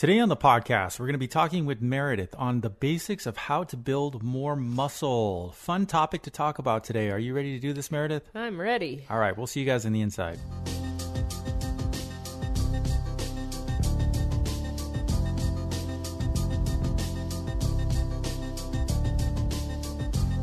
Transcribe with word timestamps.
Today 0.00 0.18
on 0.18 0.30
the 0.30 0.36
podcast, 0.36 0.98
we're 0.98 1.04
going 1.04 1.12
to 1.12 1.18
be 1.18 1.28
talking 1.28 1.66
with 1.66 1.82
Meredith 1.82 2.34
on 2.38 2.62
the 2.62 2.70
basics 2.70 3.26
of 3.26 3.36
how 3.36 3.64
to 3.64 3.76
build 3.76 4.22
more 4.22 4.56
muscle. 4.56 5.52
Fun 5.52 5.84
topic 5.84 6.22
to 6.22 6.30
talk 6.30 6.58
about 6.58 6.84
today. 6.84 7.10
Are 7.10 7.18
you 7.18 7.34
ready 7.34 7.52
to 7.52 7.60
do 7.60 7.74
this, 7.74 7.90
Meredith? 7.90 8.22
I'm 8.34 8.58
ready. 8.58 9.04
All 9.10 9.18
right, 9.18 9.36
we'll 9.36 9.46
see 9.46 9.60
you 9.60 9.66
guys 9.66 9.84
on 9.84 9.92
the 9.92 10.00
inside. 10.00 10.38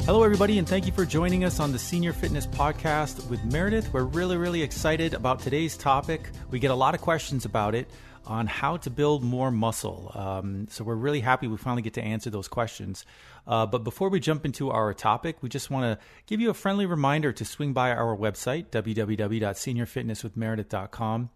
Hello, 0.06 0.22
everybody, 0.22 0.60
and 0.60 0.70
thank 0.70 0.86
you 0.86 0.92
for 0.92 1.04
joining 1.04 1.44
us 1.44 1.60
on 1.60 1.72
the 1.72 1.80
Senior 1.80 2.14
Fitness 2.14 2.46
Podcast 2.46 3.28
with 3.28 3.44
Meredith. 3.44 3.92
We're 3.92 4.04
really, 4.04 4.38
really 4.38 4.62
excited 4.62 5.16
about 5.16 5.40
today's 5.40 5.76
topic. 5.76 6.30
We 6.52 6.60
get 6.60 6.70
a 6.70 6.76
lot 6.76 6.94
of 6.94 7.02
questions 7.02 7.44
about 7.44 7.74
it 7.74 7.90
on 8.28 8.46
how 8.46 8.78
to 8.78 8.90
build 8.90 9.24
more 9.24 9.50
muscle. 9.50 10.12
Um, 10.14 10.68
so 10.70 10.84
we're 10.84 10.96
really 10.96 11.22
happy 11.22 11.48
we 11.48 11.58
finally 11.58 11.82
get 11.82 11.96
to 11.96 12.04
answer 12.04 12.30
those 12.30 12.48
questions. 12.48 13.04
Uh, 13.48 13.66
but 13.66 13.84
before 13.84 14.10
we 14.10 14.20
jump 14.20 14.46
into 14.46 14.70
our 14.70 14.94
topic, 14.94 15.38
we 15.42 15.50
just 15.50 15.72
want 15.72 15.86
to 15.86 15.98
give 16.26 16.42
you 16.42 16.50
a 16.50 16.54
friendly 16.54 16.86
reminder 16.86 17.32
to 17.32 17.46
swing 17.46 17.72
by 17.74 17.92
our 17.92 18.16
website, 18.16 18.68
www.seniorfitnesswithmeredith.com. 18.68 21.30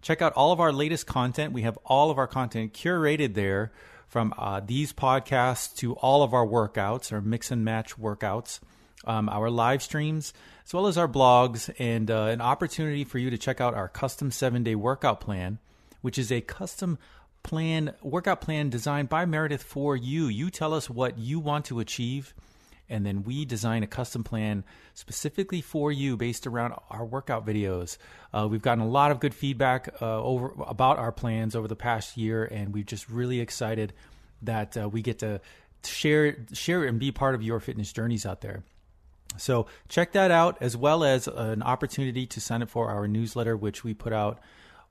Check 0.00 0.22
out 0.22 0.32
all 0.32 0.52
of 0.52 0.60
our 0.60 0.72
latest 0.72 1.06
content. 1.06 1.52
We 1.52 1.62
have 1.62 1.76
all 1.84 2.10
of 2.10 2.18
our 2.18 2.26
content 2.26 2.72
curated 2.72 3.34
there 3.34 3.72
from 4.06 4.32
uh, 4.38 4.60
these 4.64 4.92
podcasts 4.92 5.74
to 5.76 5.94
all 5.94 6.22
of 6.22 6.32
our 6.32 6.46
workouts, 6.46 7.12
our 7.12 7.20
mix 7.20 7.50
and 7.50 7.64
match 7.64 7.98
workouts, 7.98 8.60
um, 9.04 9.28
our 9.28 9.50
live 9.50 9.82
streams, 9.82 10.32
as 10.64 10.72
well 10.72 10.86
as 10.86 10.96
our 10.96 11.08
blogs, 11.08 11.70
and 11.78 12.10
uh, 12.10 12.24
an 12.24 12.40
opportunity 12.40 13.04
for 13.04 13.18
you 13.18 13.30
to 13.30 13.38
check 13.38 13.60
out 13.60 13.74
our 13.74 13.88
custom 13.88 14.30
seven 14.30 14.62
day 14.62 14.74
workout 14.74 15.20
plan, 15.20 15.58
which 16.00 16.18
is 16.18 16.30
a 16.30 16.40
custom 16.40 16.98
plan 17.42 17.94
workout 18.02 18.40
plan 18.40 18.68
designed 18.68 19.08
by 19.08 19.24
Meredith 19.24 19.62
for 19.62 19.96
you. 19.96 20.26
You 20.26 20.50
tell 20.50 20.74
us 20.74 20.90
what 20.90 21.18
you 21.18 21.40
want 21.40 21.64
to 21.66 21.80
achieve 21.80 22.34
and 22.88 23.04
then 23.04 23.22
we 23.22 23.44
design 23.44 23.82
a 23.82 23.86
custom 23.86 24.24
plan 24.24 24.64
specifically 24.94 25.60
for 25.60 25.92
you 25.92 26.16
based 26.16 26.46
around 26.46 26.74
our 26.90 27.04
workout 27.04 27.46
videos. 27.46 27.98
Uh, 28.32 28.48
we've 28.50 28.62
gotten 28.62 28.82
a 28.82 28.88
lot 28.88 29.10
of 29.10 29.20
good 29.20 29.34
feedback 29.34 29.94
uh, 30.00 30.22
over 30.22 30.54
about 30.66 30.98
our 30.98 31.12
plans 31.12 31.54
over 31.54 31.68
the 31.68 31.76
past 31.76 32.16
year, 32.16 32.44
and 32.44 32.72
we're 32.72 32.84
just 32.84 33.08
really 33.08 33.40
excited 33.40 33.92
that 34.42 34.76
uh, 34.76 34.88
we 34.88 35.02
get 35.02 35.18
to 35.18 35.40
share 35.84 36.36
share 36.52 36.84
and 36.84 36.98
be 36.98 37.12
part 37.12 37.34
of 37.34 37.42
your 37.42 37.60
fitness 37.60 37.92
journeys 37.92 38.24
out 38.24 38.40
there. 38.40 38.62
So 39.36 39.66
check 39.88 40.12
that 40.12 40.30
out, 40.30 40.58
as 40.60 40.76
well 40.76 41.04
as 41.04 41.28
an 41.28 41.62
opportunity 41.62 42.26
to 42.26 42.40
sign 42.40 42.62
up 42.62 42.70
for 42.70 42.88
our 42.88 43.06
newsletter, 43.06 43.56
which 43.56 43.84
we 43.84 43.94
put 43.94 44.12
out 44.12 44.40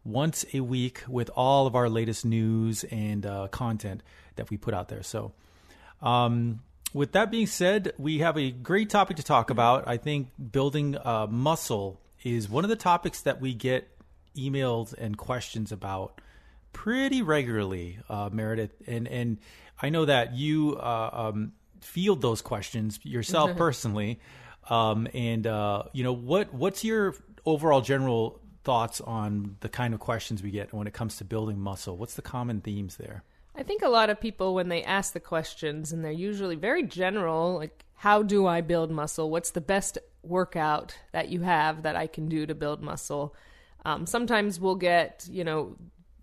once 0.07 0.45
a 0.53 0.61
week 0.61 1.03
with 1.07 1.29
all 1.35 1.67
of 1.67 1.75
our 1.75 1.89
latest 1.89 2.25
news 2.25 2.83
and 2.85 3.25
uh, 3.25 3.47
content 3.49 4.01
that 4.35 4.49
we 4.49 4.57
put 4.57 4.73
out 4.73 4.87
there. 4.87 5.03
So. 5.03 5.33
Um, 6.01 6.61
with 6.93 7.11
that 7.11 7.31
being 7.31 7.47
said, 7.47 7.93
we 7.97 8.19
have 8.19 8.37
a 8.37 8.49
great 8.49 8.89
topic 8.89 9.17
to 9.17 9.23
talk 9.23 9.49
about. 9.49 9.87
I 9.87 9.97
think 9.97 10.29
building 10.51 10.97
uh, 10.97 11.27
muscle 11.27 11.99
is 12.23 12.49
one 12.49 12.63
of 12.63 12.69
the 12.69 12.75
topics 12.75 13.21
that 13.21 13.41
we 13.41 13.53
get 13.53 13.89
emails 14.35 14.93
and 14.93 15.17
questions 15.17 15.71
about 15.71 16.21
pretty 16.73 17.21
regularly, 17.21 17.99
uh, 18.09 18.29
Meredith. 18.31 18.71
And 18.87 19.07
and 19.07 19.37
I 19.81 19.89
know 19.89 20.05
that 20.05 20.35
you 20.35 20.77
uh, 20.77 21.09
um, 21.11 21.53
field 21.81 22.21
those 22.21 22.41
questions 22.41 22.99
yourself 23.03 23.55
personally. 23.57 24.19
Um, 24.69 25.07
and 25.13 25.45
uh, 25.47 25.83
you 25.93 26.03
know 26.03 26.13
what 26.13 26.53
what's 26.53 26.83
your 26.83 27.15
overall 27.45 27.81
general 27.81 28.39
thoughts 28.67 28.99
on 28.99 29.55
the 29.61 29.69
kind 29.69 29.93
of 29.93 30.01
questions 30.01 30.43
we 30.43 30.51
get 30.51 30.73
when 30.73 30.87
it 30.87 30.93
comes 30.93 31.15
to 31.15 31.23
building 31.23 31.57
muscle? 31.57 31.95
What's 31.95 32.15
the 32.15 32.21
common 32.21 32.59
themes 32.59 32.97
there? 32.97 33.23
I 33.55 33.63
think 33.63 33.81
a 33.81 33.87
lot 33.87 34.09
of 34.09 34.19
people, 34.19 34.53
when 34.53 34.67
they 34.67 34.83
ask 34.83 35.13
the 35.13 35.21
questions, 35.21 35.93
and 35.93 36.03
they're 36.03 36.11
usually 36.11 36.57
very 36.57 36.83
general, 36.83 37.55
like, 37.55 37.85
how 37.95 38.23
do 38.23 38.45
I 38.45 38.59
build 38.59 38.91
muscle? 38.91 39.31
What's 39.31 39.51
the 39.51 39.61
best 39.61 39.97
workout 40.21 40.93
that 41.13 41.29
you 41.29 41.39
have 41.43 41.83
that 41.83 41.95
I 41.95 42.07
can 42.07 42.27
do 42.27 42.45
to 42.45 42.53
build 42.53 42.81
muscle? 42.81 43.33
Um, 43.85 44.05
sometimes 44.05 44.59
we'll 44.59 44.75
get, 44.75 45.25
you 45.31 45.45
know, 45.45 45.77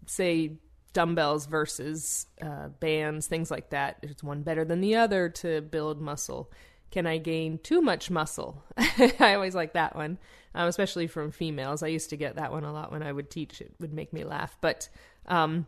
say 0.04 0.58
dumbbells 0.92 1.46
versus 1.46 2.26
uh, 2.42 2.69
bands, 2.78 3.26
things 3.26 3.50
like 3.50 3.70
that. 3.70 4.00
Is 4.02 4.22
one 4.22 4.42
better 4.42 4.66
than 4.66 4.82
the 4.82 4.96
other 4.96 5.30
to 5.30 5.62
build 5.62 5.98
muscle? 5.98 6.52
Can 6.94 7.09
I 7.09 7.19
gain 7.19 7.59
too 7.59 7.82
much 7.82 8.09
muscle? 8.09 8.62
I 8.78 9.34
always 9.34 9.56
like 9.56 9.72
that 9.72 9.97
one, 9.97 10.16
um, 10.55 10.69
especially 10.69 11.09
from 11.09 11.32
females. 11.32 11.82
I 11.82 11.88
used 11.88 12.10
to 12.10 12.16
get 12.16 12.37
that 12.37 12.53
one 12.53 12.62
a 12.62 12.72
lot 12.72 12.93
when 12.93 13.03
I 13.03 13.10
would 13.10 13.32
teach. 13.32 13.60
It 13.60 13.75
would 13.81 13.93
make 13.93 14.12
me 14.12 14.22
laugh. 14.22 14.56
But 14.60 14.88
um, 15.27 15.66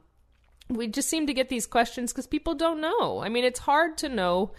we 0.68 0.86
just 0.86 1.08
seem 1.08 1.26
to 1.26 1.34
get 1.34 1.48
these 1.48 1.66
questions 1.66 2.12
because 2.12 2.28
people 2.28 2.54
don't 2.54 2.80
know. 2.80 3.20
I 3.24 3.28
mean, 3.28 3.42
it's 3.42 3.58
hard 3.58 3.98
to 3.98 4.08
know 4.08 4.52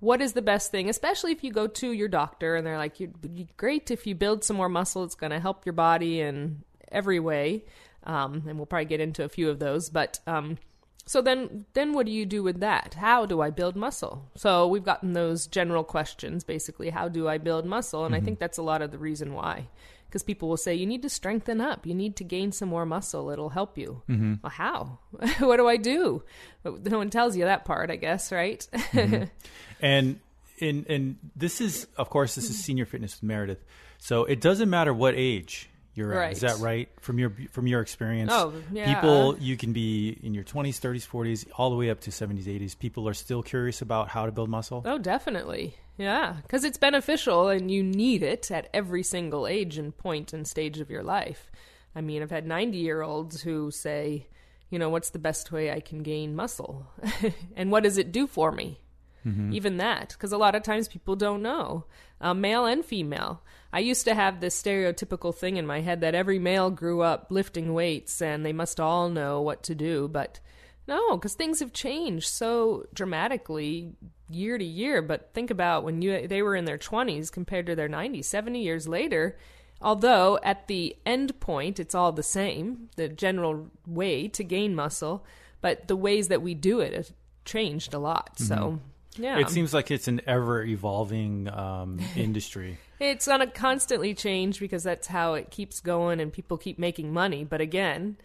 what 0.00 0.20
is 0.20 0.34
the 0.34 0.42
best 0.42 0.70
thing, 0.70 0.90
especially 0.90 1.32
if 1.32 1.42
you 1.42 1.50
go 1.50 1.66
to 1.66 1.92
your 1.92 2.08
doctor 2.08 2.56
and 2.56 2.66
they're 2.66 2.76
like, 2.76 3.00
"You're 3.00 3.46
great 3.56 3.90
if 3.90 4.06
you 4.06 4.14
build 4.14 4.44
some 4.44 4.58
more 4.58 4.68
muscle. 4.68 5.04
It's 5.04 5.14
going 5.14 5.32
to 5.32 5.40
help 5.40 5.64
your 5.64 5.72
body 5.72 6.20
in 6.20 6.62
every 6.90 7.20
way." 7.20 7.64
Um, 8.04 8.42
and 8.46 8.58
we'll 8.58 8.66
probably 8.66 8.84
get 8.84 9.00
into 9.00 9.24
a 9.24 9.30
few 9.30 9.48
of 9.48 9.58
those. 9.58 9.88
But 9.88 10.20
um, 10.26 10.58
so 11.04 11.20
then, 11.20 11.66
then 11.74 11.92
what 11.92 12.06
do 12.06 12.12
you 12.12 12.24
do 12.24 12.42
with 12.42 12.60
that? 12.60 12.94
How 12.94 13.26
do 13.26 13.40
I 13.40 13.50
build 13.50 13.76
muscle? 13.76 14.30
So 14.36 14.66
we've 14.66 14.84
gotten 14.84 15.12
those 15.12 15.46
general 15.46 15.84
questions, 15.84 16.44
basically, 16.44 16.90
how 16.90 17.08
do 17.08 17.28
I 17.28 17.38
build 17.38 17.66
muscle? 17.66 18.04
And 18.04 18.14
mm-hmm. 18.14 18.22
I 18.22 18.24
think 18.24 18.38
that's 18.38 18.58
a 18.58 18.62
lot 18.62 18.82
of 18.82 18.90
the 18.90 18.98
reason 18.98 19.34
why 19.34 19.68
because 20.12 20.22
people 20.22 20.46
will 20.46 20.58
say 20.58 20.74
you 20.74 20.84
need 20.84 21.00
to 21.00 21.08
strengthen 21.08 21.58
up 21.58 21.86
you 21.86 21.94
need 21.94 22.16
to 22.16 22.22
gain 22.22 22.52
some 22.52 22.68
more 22.68 22.84
muscle 22.84 23.30
it'll 23.30 23.48
help 23.48 23.78
you 23.78 24.02
mm-hmm. 24.10 24.34
well 24.42 24.50
how 24.50 24.98
what 25.38 25.56
do 25.56 25.66
i 25.66 25.78
do 25.78 26.22
no 26.64 26.98
one 26.98 27.08
tells 27.08 27.34
you 27.34 27.44
that 27.44 27.64
part 27.64 27.90
i 27.90 27.96
guess 27.96 28.30
right 28.30 28.68
mm-hmm. 28.72 29.24
and 29.80 30.20
and 30.60 30.86
and 30.86 31.16
this 31.34 31.62
is 31.62 31.86
of 31.96 32.10
course 32.10 32.34
this 32.34 32.50
is 32.50 32.58
senior 32.64 32.84
fitness 32.84 33.14
with 33.16 33.22
meredith 33.22 33.64
so 33.96 34.24
it 34.24 34.40
doesn't 34.40 34.68
matter 34.68 34.92
what 34.92 35.14
age 35.16 35.70
you're 35.94 36.08
right. 36.08 36.26
at. 36.26 36.32
Is 36.32 36.40
that 36.40 36.58
right 36.58 36.88
from 37.00 37.18
your 37.18 37.32
from 37.50 37.66
your 37.66 37.80
experience? 37.80 38.30
Oh, 38.32 38.54
yeah. 38.72 38.94
People, 38.94 39.36
you 39.38 39.56
can 39.56 39.72
be 39.72 40.18
in 40.22 40.32
your 40.32 40.44
20s, 40.44 40.80
30s, 40.80 41.06
40s, 41.06 41.46
all 41.56 41.70
the 41.70 41.76
way 41.76 41.90
up 41.90 42.00
to 42.00 42.10
70s, 42.10 42.44
80s. 42.44 42.78
People 42.78 43.08
are 43.08 43.14
still 43.14 43.42
curious 43.42 43.82
about 43.82 44.08
how 44.08 44.24
to 44.26 44.32
build 44.32 44.48
muscle. 44.48 44.82
Oh, 44.86 44.98
definitely. 44.98 45.76
Yeah, 45.98 46.36
because 46.42 46.64
it's 46.64 46.78
beneficial 46.78 47.48
and 47.48 47.70
you 47.70 47.82
need 47.82 48.22
it 48.22 48.50
at 48.50 48.68
every 48.72 49.02
single 49.02 49.46
age 49.46 49.76
and 49.76 49.96
point 49.96 50.32
and 50.32 50.46
stage 50.46 50.80
of 50.80 50.90
your 50.90 51.02
life. 51.02 51.50
I 51.94 52.00
mean, 52.00 52.22
I've 52.22 52.30
had 52.30 52.46
90 52.46 52.78
year 52.78 53.02
olds 53.02 53.42
who 53.42 53.70
say, 53.70 54.28
you 54.70 54.78
know, 54.78 54.88
what's 54.88 55.10
the 55.10 55.18
best 55.18 55.52
way 55.52 55.70
I 55.70 55.80
can 55.80 56.02
gain 56.02 56.34
muscle? 56.34 56.86
and 57.56 57.70
what 57.70 57.82
does 57.82 57.98
it 57.98 58.10
do 58.10 58.26
for 58.26 58.50
me? 58.50 58.80
Mm-hmm. 59.26 59.52
Even 59.52 59.76
that, 59.76 60.08
because 60.08 60.32
a 60.32 60.38
lot 60.38 60.54
of 60.54 60.62
times 60.62 60.88
people 60.88 61.14
don't 61.14 61.42
know, 61.42 61.84
uh, 62.20 62.34
male 62.34 62.64
and 62.64 62.84
female. 62.84 63.42
I 63.72 63.78
used 63.78 64.04
to 64.04 64.14
have 64.14 64.40
this 64.40 64.60
stereotypical 64.60 65.34
thing 65.34 65.56
in 65.56 65.66
my 65.66 65.80
head 65.80 66.02
that 66.02 66.14
every 66.14 66.38
male 66.38 66.70
grew 66.70 67.00
up 67.00 67.28
lifting 67.30 67.72
weights 67.72 68.20
and 68.20 68.44
they 68.44 68.52
must 68.52 68.78
all 68.78 69.08
know 69.08 69.40
what 69.40 69.62
to 69.64 69.74
do, 69.74 70.08
but 70.08 70.40
no, 70.86 71.16
because 71.16 71.34
things 71.34 71.60
have 71.60 71.72
changed 71.72 72.28
so 72.28 72.86
dramatically 72.92 73.92
year 74.30 74.58
to 74.58 74.64
year. 74.64 75.00
But 75.00 75.30
think 75.32 75.50
about 75.50 75.84
when 75.84 76.02
you 76.02 76.26
they 76.26 76.42
were 76.42 76.56
in 76.56 76.64
their 76.64 76.78
20s 76.78 77.30
compared 77.30 77.66
to 77.66 77.76
their 77.76 77.88
90s, 77.88 78.24
70 78.24 78.60
years 78.60 78.88
later. 78.88 79.38
Although 79.80 80.38
at 80.44 80.68
the 80.68 80.96
end 81.04 81.40
point, 81.40 81.80
it's 81.80 81.94
all 81.94 82.12
the 82.12 82.22
same, 82.22 82.88
the 82.96 83.08
general 83.08 83.68
way 83.86 84.28
to 84.28 84.44
gain 84.44 84.76
muscle, 84.76 85.24
but 85.60 85.88
the 85.88 85.96
ways 85.96 86.28
that 86.28 86.42
we 86.42 86.54
do 86.54 86.78
it 86.80 86.92
have 86.92 87.12
changed 87.44 87.92
a 87.92 87.98
lot. 87.98 88.36
Mm-hmm. 88.36 88.44
So 88.44 88.80
yeah. 89.16 89.38
It 89.38 89.50
seems 89.50 89.74
like 89.74 89.90
it's 89.90 90.08
an 90.08 90.22
ever 90.26 90.62
evolving 90.62 91.48
um, 91.48 92.00
industry. 92.16 92.78
it's 92.98 93.28
on 93.28 93.40
a 93.40 93.46
constantly 93.46 94.14
change 94.14 94.60
because 94.60 94.82
that's 94.82 95.06
how 95.06 95.34
it 95.34 95.50
keeps 95.50 95.80
going 95.80 96.20
and 96.20 96.32
people 96.32 96.56
keep 96.56 96.78
making 96.78 97.12
money. 97.12 97.44
But 97.44 97.60
again, 97.60 98.16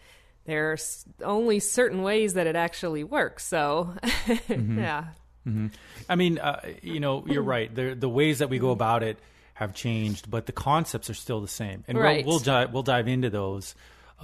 there 0.46 0.72
are 0.72 0.78
only 1.24 1.60
certain 1.60 2.02
ways 2.02 2.34
that 2.34 2.46
it 2.46 2.56
actually 2.56 3.04
works. 3.04 3.44
So, 3.44 3.94
mm-hmm. 4.02 4.78
yeah. 4.78 5.04
Mm-hmm. 5.46 5.66
I 6.08 6.14
mean, 6.14 6.38
uh, 6.38 6.60
you 6.82 7.00
know, 7.00 7.24
you're 7.26 7.42
right. 7.56 7.72
The, 7.72 7.94
the 7.94 8.08
ways 8.08 8.38
that 8.38 8.48
we 8.48 8.58
go 8.58 8.70
about 8.70 9.02
it 9.02 9.18
have 9.54 9.74
changed, 9.74 10.30
but 10.30 10.46
the 10.46 10.52
concepts 10.52 11.10
are 11.10 11.14
still 11.14 11.40
the 11.40 11.48
same. 11.48 11.84
And 11.86 11.98
right. 11.98 12.24
we'll, 12.24 12.36
we'll, 12.36 12.44
dive, 12.44 12.72
we'll 12.72 12.82
dive 12.82 13.08
into 13.08 13.28
those 13.28 13.74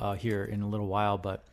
uh, 0.00 0.14
here 0.14 0.44
in 0.44 0.62
a 0.62 0.68
little 0.68 0.86
while. 0.86 1.18
But 1.18 1.44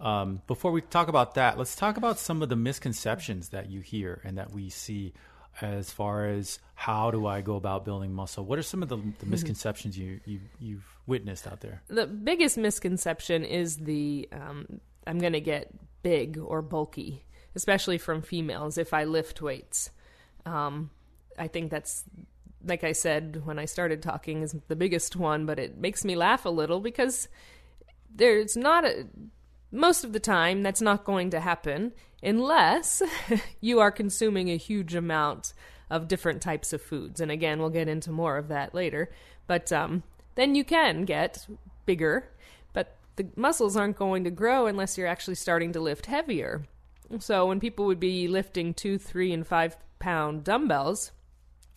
um, 0.00 0.42
before 0.46 0.72
we 0.72 0.80
talk 0.80 1.08
about 1.08 1.34
that, 1.34 1.58
let's 1.58 1.76
talk 1.76 1.96
about 1.96 2.18
some 2.18 2.42
of 2.42 2.48
the 2.48 2.56
misconceptions 2.56 3.50
that 3.50 3.70
you 3.70 3.80
hear 3.80 4.20
and 4.24 4.38
that 4.38 4.52
we 4.52 4.70
see 4.70 5.12
as 5.60 5.90
far 5.90 6.26
as 6.26 6.58
how 6.74 7.10
do 7.10 7.26
I 7.26 7.42
go 7.42 7.56
about 7.56 7.84
building 7.84 8.12
muscle. 8.12 8.44
What 8.44 8.58
are 8.58 8.62
some 8.62 8.82
of 8.82 8.88
the, 8.88 8.96
the 8.96 9.02
mm-hmm. 9.02 9.30
misconceptions 9.30 9.98
you, 9.98 10.20
you 10.24 10.40
you've 10.58 10.86
witnessed 11.06 11.46
out 11.46 11.60
there? 11.60 11.82
The 11.88 12.06
biggest 12.06 12.56
misconception 12.56 13.44
is 13.44 13.76
the 13.76 14.28
um, 14.32 14.80
I'm 15.06 15.18
going 15.18 15.34
to 15.34 15.40
get 15.40 15.70
big 16.02 16.38
or 16.38 16.62
bulky, 16.62 17.24
especially 17.54 17.98
from 17.98 18.22
females 18.22 18.78
if 18.78 18.94
I 18.94 19.04
lift 19.04 19.42
weights. 19.42 19.90
Um, 20.46 20.90
I 21.38 21.48
think 21.48 21.70
that's 21.70 22.04
like 22.64 22.84
I 22.84 22.92
said 22.92 23.42
when 23.44 23.58
I 23.58 23.64
started 23.64 24.02
talking 24.02 24.42
is 24.42 24.54
the 24.68 24.76
biggest 24.76 25.16
one, 25.16 25.46
but 25.46 25.58
it 25.58 25.78
makes 25.78 26.04
me 26.04 26.16
laugh 26.16 26.44
a 26.44 26.50
little 26.50 26.80
because 26.80 27.28
there's 28.14 28.56
not 28.56 28.84
a 28.84 29.06
most 29.72 30.04
of 30.04 30.12
the 30.12 30.20
time, 30.20 30.62
that's 30.62 30.80
not 30.80 31.04
going 31.04 31.30
to 31.30 31.40
happen 31.40 31.92
unless 32.22 33.02
you 33.60 33.80
are 33.80 33.90
consuming 33.90 34.50
a 34.50 34.56
huge 34.56 34.94
amount 34.94 35.52
of 35.88 36.08
different 36.08 36.40
types 36.40 36.72
of 36.72 36.82
foods. 36.82 37.20
And 37.20 37.30
again, 37.30 37.58
we'll 37.58 37.70
get 37.70 37.88
into 37.88 38.12
more 38.12 38.36
of 38.36 38.48
that 38.48 38.74
later. 38.74 39.10
But 39.46 39.72
um, 39.72 40.02
then 40.36 40.54
you 40.54 40.64
can 40.64 41.04
get 41.04 41.46
bigger, 41.86 42.30
but 42.72 42.96
the 43.16 43.26
muscles 43.36 43.76
aren't 43.76 43.96
going 43.96 44.24
to 44.24 44.30
grow 44.30 44.66
unless 44.66 44.96
you're 44.96 45.06
actually 45.08 45.34
starting 45.34 45.72
to 45.72 45.80
lift 45.80 46.06
heavier. 46.06 46.64
So 47.18 47.46
when 47.46 47.58
people 47.58 47.86
would 47.86 47.98
be 47.98 48.28
lifting 48.28 48.72
two, 48.72 48.98
three, 48.98 49.32
and 49.32 49.44
five 49.44 49.76
pound 49.98 50.44
dumbbells, 50.44 51.10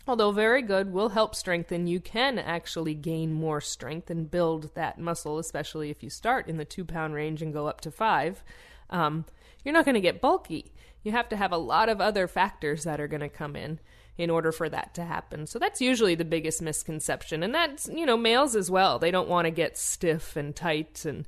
although 0.07 0.31
very 0.31 0.61
good, 0.61 0.91
will 0.91 1.09
help 1.09 1.35
strengthen, 1.35 1.87
you 1.87 1.99
can 1.99 2.37
actually 2.39 2.93
gain 2.93 3.33
more 3.33 3.61
strength 3.61 4.09
and 4.09 4.29
build 4.29 4.73
that 4.75 4.99
muscle, 4.99 5.39
especially 5.39 5.89
if 5.89 6.03
you 6.03 6.09
start 6.09 6.47
in 6.47 6.57
the 6.57 6.65
two 6.65 6.85
pound 6.85 7.13
range 7.13 7.41
and 7.41 7.53
go 7.53 7.67
up 7.67 7.81
to 7.81 7.91
five. 7.91 8.43
Um, 8.89 9.25
you're 9.63 9.73
not 9.73 9.85
going 9.85 9.95
to 9.95 10.01
get 10.01 10.21
bulky. 10.21 10.73
You 11.03 11.11
have 11.11 11.29
to 11.29 11.37
have 11.37 11.51
a 11.51 11.57
lot 11.57 11.89
of 11.89 12.01
other 12.01 12.27
factors 12.27 12.83
that 12.83 12.99
are 12.99 13.07
going 13.07 13.21
to 13.21 13.29
come 13.29 13.55
in 13.55 13.79
in 14.17 14.29
order 14.29 14.51
for 14.51 14.69
that 14.69 14.93
to 14.93 15.03
happen. 15.03 15.47
So 15.47 15.57
that's 15.57 15.81
usually 15.81 16.15
the 16.15 16.25
biggest 16.25 16.61
misconception. 16.61 17.43
And 17.43 17.53
that's, 17.53 17.87
you 17.87 18.05
know, 18.05 18.17
males 18.17 18.55
as 18.55 18.69
well. 18.69 18.99
They 18.99 19.11
don't 19.11 19.29
want 19.29 19.45
to 19.45 19.51
get 19.51 19.77
stiff 19.77 20.35
and 20.35 20.55
tight 20.55 21.05
and 21.05 21.25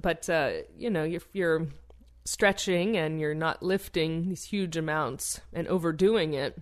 but 0.00 0.28
uh, 0.30 0.52
you 0.76 0.90
know, 0.90 1.04
if 1.04 1.26
you're 1.32 1.66
stretching 2.24 2.96
and 2.96 3.20
you're 3.20 3.34
not 3.34 3.62
lifting 3.62 4.28
these 4.28 4.44
huge 4.44 4.76
amounts 4.76 5.40
and 5.52 5.66
overdoing 5.68 6.34
it, 6.34 6.58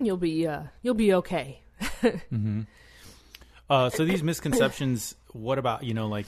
you'll 0.00 0.16
be 0.16 0.46
uh, 0.46 0.64
you'll 0.82 0.94
be 0.94 1.14
okay. 1.14 1.62
mm-hmm. 1.80 2.62
uh, 3.70 3.90
so 3.90 4.04
these 4.04 4.22
misconceptions. 4.22 5.14
What 5.32 5.58
about 5.58 5.84
you 5.84 5.94
know 5.94 6.08
like 6.08 6.26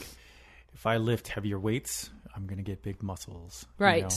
if 0.75 0.87
I 0.87 0.99
lift 0.99 1.29
heavier 1.29 1.59
weights, 1.59 2.11
I'm 2.35 2.47
gonna 2.47 2.63
get 2.63 2.83
big 2.83 3.03
muscles, 3.03 3.67
right? 3.79 4.03
You 4.03 4.09
know? 4.09 4.17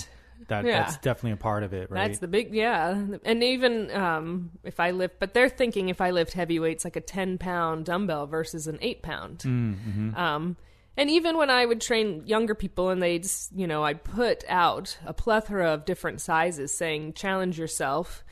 That 0.50 0.66
yeah. 0.66 0.84
that's 0.84 0.98
definitely 0.98 1.32
a 1.32 1.38
part 1.38 1.64
of 1.64 1.74
it, 1.74 1.90
right? 1.90 2.08
That's 2.08 2.20
the 2.20 2.28
big 2.28 2.54
yeah. 2.54 3.02
And 3.24 3.44
even 3.44 3.92
um, 3.92 4.52
if 4.64 4.80
I 4.80 4.92
lift, 4.92 5.20
but 5.20 5.34
they're 5.34 5.50
thinking 5.50 5.90
if 5.90 6.02
I 6.02 6.12
lift 6.12 6.34
heavy 6.34 6.60
weights 6.60 6.84
like 6.84 6.96
a 6.96 7.02
ten 7.02 7.38
pound 7.38 7.86
dumbbell 7.86 8.28
versus 8.28 8.68
an 8.68 8.78
eight 8.82 9.02
pound. 9.02 9.40
Mm-hmm. 9.40 10.16
Um, 10.16 10.58
and 10.96 11.10
even 11.10 11.38
when 11.38 11.50
I 11.50 11.66
would 11.66 11.82
train 11.82 12.24
younger 12.26 12.54
people 12.54 12.90
and 12.90 13.02
they'd, 13.02 13.28
you 13.56 13.66
know, 13.66 13.84
I'd 13.84 14.04
put 14.04 14.44
out 14.48 14.98
a 15.06 15.14
plethora 15.14 15.74
of 15.74 15.86
different 15.86 16.22
sizes 16.22 16.72
saying, 16.72 17.14
challenge 17.14 17.58
yourself 17.58 18.24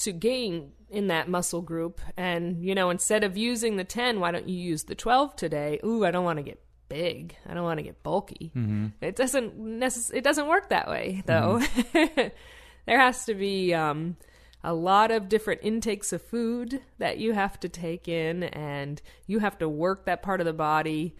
to 0.00 0.12
gain 0.12 0.72
in 0.88 1.08
that 1.08 1.28
muscle 1.28 1.62
group. 1.62 2.00
And, 2.16 2.64
you 2.64 2.74
know, 2.74 2.90
instead 2.90 3.24
of 3.24 3.36
using 3.36 3.76
the 3.76 3.84
10, 3.84 4.20
why 4.20 4.32
don't 4.32 4.48
you 4.48 4.56
use 4.56 4.84
the 4.84 4.94
12 4.94 5.36
today? 5.36 5.80
Ooh, 5.84 6.04
I 6.04 6.10
don't 6.10 6.24
want 6.24 6.38
to 6.38 6.42
get 6.42 6.62
big. 6.88 7.36
I 7.48 7.54
don't 7.54 7.64
want 7.64 7.78
to 7.78 7.84
get 7.84 8.02
bulky. 8.02 8.52
Mm-hmm. 8.54 8.88
It 9.00 9.16
doesn't 9.16 9.58
necess- 9.58 10.12
it 10.12 10.24
doesn't 10.24 10.48
work 10.48 10.68
that 10.68 10.88
way 10.88 11.22
though. 11.24 11.60
Mm-hmm. 11.60 12.28
there 12.86 12.98
has 12.98 13.24
to 13.26 13.34
be 13.34 13.72
um, 13.72 14.16
a 14.64 14.74
lot 14.74 15.10
of 15.10 15.28
different 15.28 15.60
intakes 15.62 16.12
of 16.12 16.20
food 16.20 16.82
that 16.98 17.18
you 17.18 17.32
have 17.32 17.58
to 17.60 17.68
take 17.68 18.08
in 18.08 18.42
and 18.44 19.00
you 19.26 19.38
have 19.38 19.56
to 19.58 19.68
work 19.68 20.04
that 20.04 20.22
part 20.22 20.40
of 20.40 20.46
the 20.46 20.52
body 20.52 21.14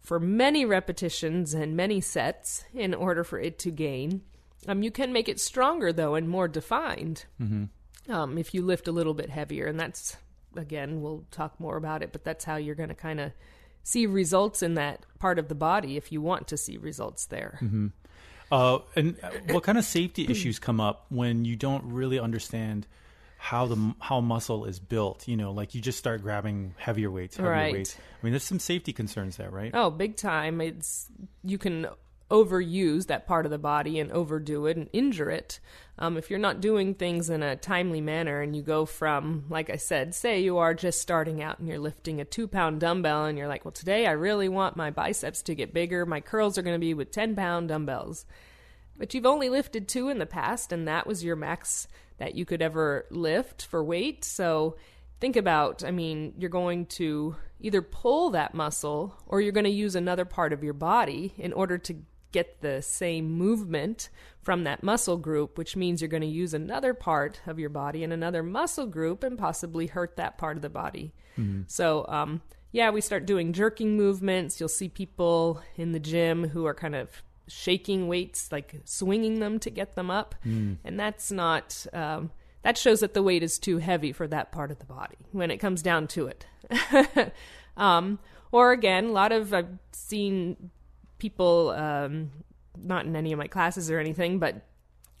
for 0.00 0.20
many 0.20 0.64
repetitions 0.64 1.54
and 1.54 1.76
many 1.76 2.00
sets 2.00 2.64
in 2.74 2.92
order 2.92 3.24
for 3.24 3.38
it 3.38 3.58
to 3.60 3.70
gain. 3.70 4.22
Um, 4.68 4.82
you 4.82 4.90
can 4.90 5.12
make 5.12 5.28
it 5.28 5.40
stronger 5.40 5.92
though 5.92 6.14
and 6.14 6.28
more 6.28 6.48
defined 6.48 7.24
mm-hmm. 7.40 7.64
Um, 8.08 8.38
if 8.38 8.54
you 8.54 8.62
lift 8.62 8.88
a 8.88 8.92
little 8.92 9.14
bit 9.14 9.30
heavier, 9.30 9.66
and 9.66 9.78
that's 9.78 10.16
again 10.56 11.00
we'll 11.00 11.24
talk 11.30 11.58
more 11.58 11.76
about 11.76 12.02
it, 12.02 12.12
but 12.12 12.24
that's 12.24 12.44
how 12.44 12.56
you're 12.56 12.74
going 12.74 12.88
to 12.88 12.94
kind 12.94 13.20
of 13.20 13.32
see 13.82 14.06
results 14.06 14.62
in 14.62 14.74
that 14.74 15.04
part 15.18 15.38
of 15.38 15.48
the 15.48 15.54
body 15.54 15.96
if 15.96 16.12
you 16.12 16.20
want 16.20 16.48
to 16.48 16.56
see 16.56 16.76
results 16.76 17.26
there. 17.26 17.58
Mm-hmm. 17.62 17.88
Uh, 18.50 18.80
and 18.94 19.16
what 19.50 19.62
kind 19.62 19.78
of 19.78 19.84
safety 19.84 20.26
issues 20.28 20.58
come 20.58 20.78
up 20.78 21.06
when 21.08 21.44
you 21.44 21.56
don't 21.56 21.84
really 21.84 22.18
understand? 22.18 22.86
how 23.42 23.66
the 23.66 23.94
how 23.98 24.20
muscle 24.20 24.66
is 24.66 24.78
built. 24.78 25.26
You 25.26 25.36
know, 25.36 25.50
like 25.50 25.74
you 25.74 25.80
just 25.80 25.98
start 25.98 26.22
grabbing 26.22 26.76
heavier 26.78 27.10
weights, 27.10 27.36
heavier 27.36 27.50
right. 27.50 27.72
weights. 27.72 27.96
I 27.98 28.24
mean, 28.24 28.32
there's 28.32 28.44
some 28.44 28.60
safety 28.60 28.92
concerns 28.92 29.36
there, 29.36 29.50
right? 29.50 29.72
Oh, 29.74 29.90
big 29.90 30.16
time. 30.16 30.60
It's 30.60 31.08
you 31.42 31.58
can 31.58 31.88
overuse 32.32 33.06
that 33.06 33.26
part 33.26 33.44
of 33.44 33.50
the 33.52 33.58
body 33.58 34.00
and 34.00 34.10
overdo 34.10 34.64
it 34.66 34.78
and 34.78 34.88
injure 34.92 35.30
it. 35.30 35.60
Um, 35.98 36.16
if 36.16 36.30
you're 36.30 36.38
not 36.38 36.62
doing 36.62 36.94
things 36.94 37.28
in 37.28 37.42
a 37.42 37.56
timely 37.56 38.00
manner 38.00 38.40
and 38.40 38.56
you 38.56 38.62
go 38.62 38.86
from, 38.86 39.44
like 39.50 39.68
I 39.68 39.76
said, 39.76 40.14
say 40.14 40.40
you 40.40 40.56
are 40.56 40.72
just 40.72 41.02
starting 41.02 41.42
out 41.42 41.58
and 41.58 41.68
you're 41.68 41.78
lifting 41.78 42.20
a 42.20 42.24
two 42.24 42.48
pound 42.48 42.80
dumbbell 42.80 43.26
and 43.26 43.36
you're 43.36 43.48
like, 43.48 43.66
well, 43.66 43.72
today 43.72 44.06
I 44.06 44.12
really 44.12 44.48
want 44.48 44.76
my 44.76 44.90
biceps 44.90 45.42
to 45.42 45.54
get 45.54 45.74
bigger. 45.74 46.06
My 46.06 46.20
curls 46.20 46.56
are 46.56 46.62
going 46.62 46.74
to 46.74 46.80
be 46.80 46.94
with 46.94 47.12
10 47.12 47.36
pound 47.36 47.68
dumbbells. 47.68 48.24
But 48.96 49.12
you've 49.12 49.26
only 49.26 49.50
lifted 49.50 49.86
two 49.86 50.08
in 50.08 50.18
the 50.18 50.26
past 50.26 50.72
and 50.72 50.88
that 50.88 51.06
was 51.06 51.22
your 51.22 51.36
max 51.36 51.86
that 52.16 52.34
you 52.34 52.46
could 52.46 52.62
ever 52.62 53.04
lift 53.10 53.66
for 53.66 53.84
weight. 53.84 54.24
So 54.24 54.76
think 55.20 55.36
about, 55.36 55.84
I 55.84 55.90
mean, 55.90 56.32
you're 56.38 56.50
going 56.50 56.86
to 56.86 57.36
either 57.60 57.82
pull 57.82 58.30
that 58.30 58.54
muscle 58.54 59.14
or 59.26 59.40
you're 59.40 59.52
going 59.52 59.64
to 59.64 59.70
use 59.70 59.94
another 59.94 60.24
part 60.24 60.52
of 60.54 60.64
your 60.64 60.72
body 60.72 61.34
in 61.36 61.52
order 61.52 61.78
to 61.78 61.96
get 62.32 62.60
the 62.60 62.82
same 62.82 63.30
movement 63.30 64.08
from 64.42 64.64
that 64.64 64.82
muscle 64.82 65.16
group, 65.16 65.56
which 65.56 65.76
means 65.76 66.00
you're 66.00 66.08
going 66.08 66.22
to 66.22 66.26
use 66.26 66.52
another 66.52 66.94
part 66.94 67.40
of 67.46 67.58
your 67.58 67.68
body 67.68 68.02
and 68.02 68.12
another 68.12 68.42
muscle 68.42 68.86
group 68.86 69.22
and 69.22 69.38
possibly 69.38 69.86
hurt 69.86 70.16
that 70.16 70.36
part 70.36 70.56
of 70.56 70.62
the 70.62 70.68
body. 70.68 71.12
Mm-hmm. 71.38 71.62
So, 71.68 72.04
um, 72.08 72.42
yeah, 72.72 72.90
we 72.90 73.00
start 73.00 73.26
doing 73.26 73.52
jerking 73.52 73.96
movements. 73.96 74.58
You'll 74.58 74.68
see 74.68 74.88
people 74.88 75.62
in 75.76 75.92
the 75.92 76.00
gym 76.00 76.48
who 76.48 76.66
are 76.66 76.74
kind 76.74 76.94
of 76.94 77.22
shaking 77.46 78.08
weights, 78.08 78.50
like 78.50 78.80
swinging 78.84 79.40
them 79.40 79.58
to 79.60 79.70
get 79.70 79.94
them 79.94 80.10
up, 80.10 80.34
mm. 80.44 80.78
and 80.84 80.98
that's 80.98 81.30
not. 81.30 81.86
Um, 81.92 82.30
that 82.62 82.78
shows 82.78 83.00
that 83.00 83.12
the 83.12 83.22
weight 83.22 83.42
is 83.42 83.58
too 83.58 83.78
heavy 83.78 84.12
for 84.12 84.28
that 84.28 84.52
part 84.52 84.70
of 84.70 84.78
the 84.78 84.84
body 84.84 85.16
when 85.32 85.50
it 85.50 85.58
comes 85.58 85.82
down 85.82 86.06
to 86.08 86.28
it. 86.28 86.46
um, 87.76 88.20
or 88.52 88.70
again, 88.70 89.06
a 89.06 89.12
lot 89.12 89.32
of 89.32 89.52
I've 89.52 89.78
seen 89.90 90.70
people, 91.22 91.70
um, 91.70 92.32
not 92.76 93.06
in 93.06 93.14
any 93.14 93.32
of 93.32 93.38
my 93.38 93.46
classes 93.46 93.90
or 93.90 94.00
anything, 94.00 94.40
but 94.40 94.66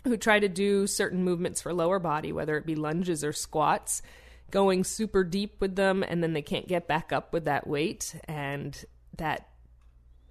who 0.02 0.16
try 0.16 0.40
to 0.40 0.48
do 0.48 0.88
certain 0.88 1.22
movements 1.22 1.62
for 1.62 1.72
lower 1.72 2.00
body, 2.00 2.32
whether 2.32 2.56
it 2.56 2.66
be 2.66 2.74
lunges 2.74 3.22
or 3.22 3.32
squats, 3.32 4.02
going 4.50 4.82
super 4.82 5.22
deep 5.22 5.60
with 5.60 5.76
them, 5.76 6.02
and 6.02 6.20
then 6.20 6.32
they 6.32 6.42
can't 6.42 6.66
get 6.66 6.88
back 6.88 7.12
up 7.12 7.32
with 7.32 7.44
that 7.44 7.68
weight, 7.68 8.16
and 8.24 8.84
that 9.16 9.48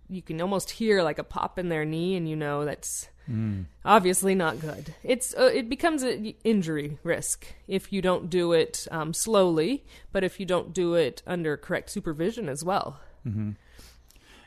you 0.09 0.21
can 0.21 0.41
almost 0.41 0.71
hear 0.71 1.01
like 1.03 1.19
a 1.19 1.23
pop 1.23 1.57
in 1.57 1.69
their 1.69 1.85
knee, 1.85 2.17
and 2.17 2.27
you 2.27 2.35
know 2.35 2.65
that's 2.65 3.07
mm. 3.29 3.63
obviously 3.85 4.35
not 4.35 4.59
good. 4.59 4.93
It's 5.03 5.33
uh, 5.33 5.51
it 5.53 5.69
becomes 5.69 6.03
an 6.03 6.33
injury 6.43 6.97
risk 7.01 7.47
if 7.65 7.93
you 7.93 8.01
don't 8.01 8.29
do 8.29 8.51
it 8.51 8.89
um, 8.91 9.13
slowly, 9.13 9.85
but 10.11 10.25
if 10.25 10.37
you 10.37 10.45
don't 10.45 10.73
do 10.73 10.95
it 10.95 11.23
under 11.25 11.55
correct 11.55 11.89
supervision 11.91 12.49
as 12.49 12.61
well. 12.61 12.99
Mm-hmm. 13.25 13.51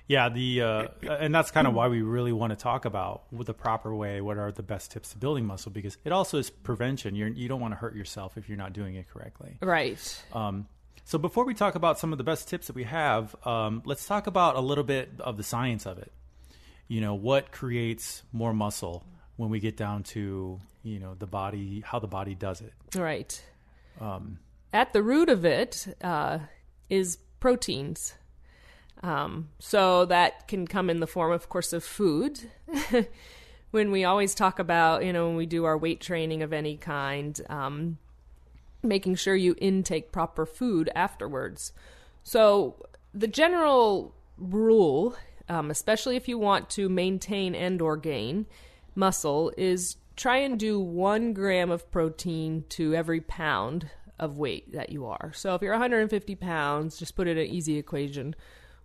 Yeah, 0.07 0.29
the 0.29 0.61
uh, 0.61 0.89
and 1.09 1.35
that's 1.35 1.51
kind 1.51 1.67
of 1.67 1.73
why 1.73 1.89
we 1.89 2.03
really 2.03 2.33
want 2.33 2.51
to 2.51 2.57
talk 2.57 2.85
about 2.85 3.23
the 3.33 3.55
proper 3.55 3.95
way. 3.95 4.21
What 4.21 4.37
are 4.37 4.53
the 4.53 4.63
best 4.63 4.91
tips 4.91 5.11
to 5.11 5.19
building 5.19 5.47
muscle? 5.47 5.73
Because 5.73 5.97
it 6.05 6.13
also 6.13 6.39
is 6.39 6.51
prevention. 6.51 7.15
You're, 7.15 7.29
you 7.29 7.49
don't 7.49 7.61
want 7.61 7.73
to 7.73 7.77
hurt 7.77 7.97
yourself 7.97 8.37
if 8.37 8.49
you're 8.49 8.59
not 8.59 8.75
doing 8.75 8.97
it 8.97 9.09
correctly. 9.09 9.57
Right. 9.63 10.25
Um, 10.35 10.67
so 11.05 11.19
before 11.19 11.45
we 11.45 11.55
talk 11.55 11.75
about 11.75 11.99
some 11.99 12.13
of 12.13 12.19
the 12.19 12.25
best 12.25 12.49
tips 12.49 12.67
that 12.67 12.77
we 12.77 12.85
have, 12.85 13.35
um, 13.47 13.83
let's 13.87 14.07
talk 14.07 14.27
about 14.27 14.57
a 14.57 14.61
little 14.61 14.85
bit 14.85 15.11
of 15.21 15.39
the 15.39 15.43
science 15.43 15.87
of 15.87 15.99
it. 15.99 16.13
You 16.87 17.01
know, 17.01 17.15
what 17.15 17.51
creates 17.51 18.23
more 18.31 18.53
muscle 18.53 19.05
when 19.37 19.49
we 19.49 19.59
get 19.59 19.77
down 19.77 20.03
to 20.03 20.61
you 20.83 20.99
know 21.01 21.15
the 21.19 21.27
body, 21.27 21.83
how 21.85 21.99
the 21.99 22.07
body 22.07 22.35
does 22.35 22.61
it. 22.61 22.73
Right. 22.95 23.43
Um, 24.01 24.39
At 24.73 24.93
the 24.93 25.03
root 25.03 25.29
of 25.29 25.45
it 25.45 25.87
uh, 26.03 26.41
is 26.91 27.19
proteins. 27.41 28.15
Um, 29.03 29.51
so 29.59 30.07
that 30.07 30.49
can 30.49 30.67
come 30.67 30.89
in 30.89 31.01
the 31.01 31.07
form, 31.07 31.33
of 31.33 31.49
course, 31.49 31.73
of 31.73 31.85
food. 31.85 32.41
when 33.71 33.91
we 33.91 34.05
always 34.05 34.35
talk 34.35 34.59
about, 34.59 35.05
you 35.05 35.13
know, 35.13 35.27
when 35.27 35.37
we 35.37 35.47
do 35.47 35.65
our 35.65 35.77
weight 35.77 36.01
training 36.01 36.43
of 36.43 36.53
any 36.53 36.77
kind, 36.77 37.41
um, 37.49 37.99
making 38.83 39.17
sure 39.17 39.35
you 39.35 39.55
intake 39.59 40.13
proper 40.13 40.47
food 40.47 40.91
afterwards. 40.95 41.73
So, 42.23 42.87
the 43.13 43.29
general 43.29 44.15
rule, 44.39 45.17
um, 45.49 45.71
especially 45.71 46.17
if 46.17 46.29
you 46.29 46.39
want 46.39 46.71
to 46.71 46.89
maintain 46.89 47.55
and 47.55 47.81
or 47.81 47.97
gain 47.97 48.47
muscle, 48.95 49.53
is 49.57 49.97
try 50.17 50.39
and 50.39 50.59
do 50.59 50.79
one 50.79 51.33
gram 51.33 51.71
of 51.71 51.91
protein 51.91 52.65
to 52.71 52.95
every 52.95 53.21
pound 53.21 53.91
of 54.19 54.39
weight 54.39 54.73
that 54.73 54.91
you 54.91 55.07
are. 55.07 55.33
So 55.35 55.55
if 55.55 55.63
you're 55.63 55.73
150 55.73 56.35
pounds, 56.37 56.99
just 56.99 57.17
put 57.17 57.27
it 57.27 57.37
in 57.37 57.47
an 57.47 57.53
easy 57.53 57.77
equation. 57.77 58.35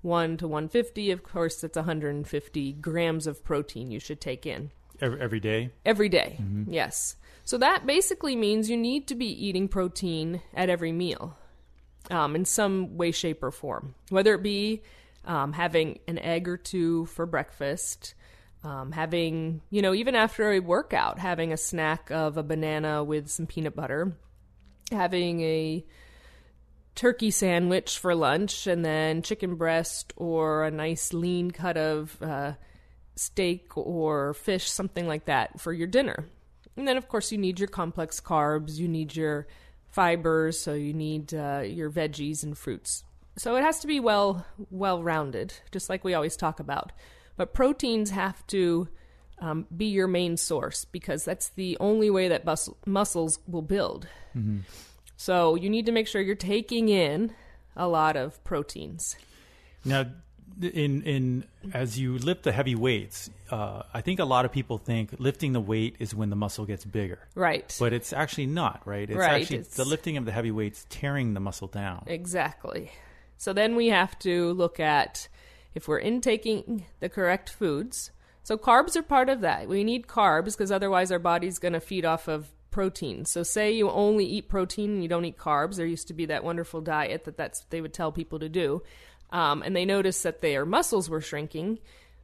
1 0.02 0.38
to 0.38 0.48
150, 0.48 1.12
of 1.12 1.24
course, 1.24 1.62
that's 1.62 1.76
150 1.76 2.74
grams 2.74 3.28
of 3.28 3.44
protein 3.44 3.92
you 3.92 4.00
should 4.00 4.22
take 4.22 4.46
in. 4.46 4.72
Every, 5.02 5.22
every 5.22 5.40
day? 5.40 5.72
Every 5.86 6.10
day, 6.10 6.38
mm-hmm. 6.42 6.72
yes. 6.72 7.16
So 7.44 7.58
that 7.58 7.86
basically 7.86 8.36
means 8.36 8.70
you 8.70 8.78
need 8.78 9.08
to 9.08 9.16
be 9.16 9.28
eating 9.28 9.68
protein 9.68 10.42
at 10.54 10.70
every 10.70 10.92
meal 10.92 11.38
um, 12.12 12.36
in 12.36 12.46
some 12.46 12.98
way, 12.98 13.12
shape, 13.12 13.44
or 13.44 13.52
form. 13.52 13.96
Whether 14.10 14.34
it 14.36 14.44
be 14.44 14.84
um, 15.26 15.54
having 15.54 16.00
an 16.08 16.20
egg 16.20 16.48
or 16.48 16.58
two 16.58 17.06
for 17.08 17.26
breakfast, 17.26 18.16
Um, 18.62 18.92
having, 18.92 19.62
you 19.70 19.82
know, 19.82 19.94
even 19.94 20.16
after 20.16 20.52
a 20.52 20.60
workout, 20.60 21.18
having 21.18 21.54
a 21.54 21.58
snack 21.58 22.12
of 22.12 22.36
a 22.36 22.44
banana 22.44 23.06
with 23.06 23.30
some 23.30 23.48
peanut 23.48 23.74
butter, 23.74 24.18
having 24.92 25.40
a 25.40 25.86
turkey 27.00 27.32
sandwich 27.32 27.98
for 27.98 28.14
lunch, 28.14 28.68
and 28.68 28.84
then 28.84 29.22
chicken 29.22 29.56
breast 29.56 30.12
or 30.18 30.66
a 30.66 30.72
nice 30.72 31.14
lean 31.14 31.50
cut 31.50 31.78
of 31.78 32.22
uh, 32.22 32.52
steak 33.16 33.78
or 33.78 34.34
fish, 34.34 34.70
something 34.70 35.08
like 35.08 35.24
that, 35.24 35.62
for 35.62 35.72
your 35.72 35.88
dinner. 35.88 36.26
And 36.76 36.86
then, 36.86 36.98
of 36.98 37.08
course, 37.08 37.32
you 37.32 37.38
need 37.38 37.58
your 37.58 37.70
complex 37.70 38.20
carbs, 38.20 38.76
you 38.76 38.90
need 38.90 39.16
your 39.16 39.48
fibers, 39.88 40.60
so 40.60 40.74
you 40.74 40.94
need 40.94 41.34
uh, 41.34 41.62
your 41.66 41.90
veggies 41.90 42.44
and 42.44 42.58
fruits. 42.58 43.06
So 43.38 43.56
it 43.56 43.62
has 43.62 43.80
to 43.80 43.88
be 43.88 44.02
well 44.02 44.46
well 44.70 45.02
rounded, 45.02 45.54
just 45.72 45.90
like 45.90 46.04
we 46.04 46.14
always 46.14 46.36
talk 46.36 46.60
about. 46.60 46.92
But 47.38 47.54
proteins 47.54 48.10
have 48.10 48.46
to 48.48 48.90
um, 49.40 49.68
be 49.74 49.86
your 49.86 50.08
main 50.08 50.36
source 50.36 50.84
because 50.84 51.24
that's 51.24 51.48
the 51.48 51.78
only 51.80 52.10
way 52.10 52.28
that 52.28 52.44
bus- 52.44 52.70
muscles 52.86 53.40
will 53.48 53.62
build. 53.62 54.06
Mm-hmm. 54.36 54.64
So 55.20 55.56
you 55.56 55.70
need 55.70 55.86
to 55.88 55.92
make 55.92 56.08
sure 56.08 56.22
you're 56.22 56.34
taking 56.34 56.88
in 56.88 57.34
a 57.76 57.90
lot 57.90 58.16
of 58.16 58.42
proteins. 58.46 59.18
Now, 59.84 60.06
in 60.62 61.04
in 61.04 61.44
as 61.74 62.00
you 62.00 62.18
lift 62.18 62.44
the 62.44 62.54
heavy 62.54 62.74
weights, 62.74 63.30
uh, 63.52 63.84
I 63.94 64.00
think 64.00 64.22
a 64.22 64.24
lot 64.24 64.46
of 64.46 64.54
people 64.54 64.78
think 64.78 65.20
lifting 65.20 65.52
the 65.52 65.60
weight 65.60 65.98
is 66.00 66.16
when 66.16 66.30
the 66.30 66.38
muscle 66.38 66.66
gets 66.66 66.86
bigger. 66.86 67.20
Right. 67.36 67.76
But 67.78 67.92
it's 67.92 68.14
actually 68.14 68.46
not, 68.46 68.82
right? 68.86 69.10
It's 69.10 69.20
right. 69.20 69.42
actually 69.42 69.58
it's... 69.58 69.76
the 69.76 69.84
lifting 69.84 70.16
of 70.16 70.24
the 70.24 70.32
heavy 70.32 70.52
weights 70.52 70.86
tearing 70.90 71.34
the 71.34 71.42
muscle 71.42 71.68
down. 71.68 72.06
Exactly. 72.08 72.90
So 73.36 73.52
then 73.52 73.76
we 73.76 73.88
have 73.88 74.18
to 74.20 74.54
look 74.54 74.80
at 74.80 75.28
if 75.76 75.90
we're 75.90 76.00
intaking 76.00 76.86
the 77.02 77.10
correct 77.10 77.50
foods. 77.50 78.12
So 78.44 78.58
carbs 78.58 78.96
are 78.96 79.04
part 79.04 79.28
of 79.28 79.42
that. 79.42 79.68
We 79.68 79.84
need 79.84 80.08
carbs 80.08 80.54
because 80.54 80.72
otherwise 80.72 81.12
our 81.12 81.20
body's 81.20 81.60
going 81.60 81.74
to 81.74 81.82
feed 81.82 82.06
off 82.06 82.30
of 82.30 82.54
protein. 82.80 83.26
So 83.26 83.44
say 83.44 83.74
you 83.74 83.90
only 83.90 84.24
eat 84.24 84.48
protein 84.48 84.92
and 84.92 85.04
you 85.04 85.10
don't 85.10 85.26
eat 85.26 85.38
carbs. 85.38 85.76
There 85.76 85.86
used 85.86 86.08
to 86.08 86.14
be 86.14 86.28
that 86.28 86.46
wonderful 86.46 86.80
diet 86.80 87.26
that 87.26 87.36
that's 87.36 87.66
they 87.72 87.82
would 87.82 87.94
tell 87.94 88.14
people 88.14 88.40
to 88.40 88.48
do. 88.48 88.84
Um, 89.32 89.62
and 89.64 89.76
they 89.76 89.84
noticed 89.84 90.24
that 90.24 90.40
their 90.40 90.66
muscles 90.66 91.10
were 91.10 91.20
shrinking 91.20 91.80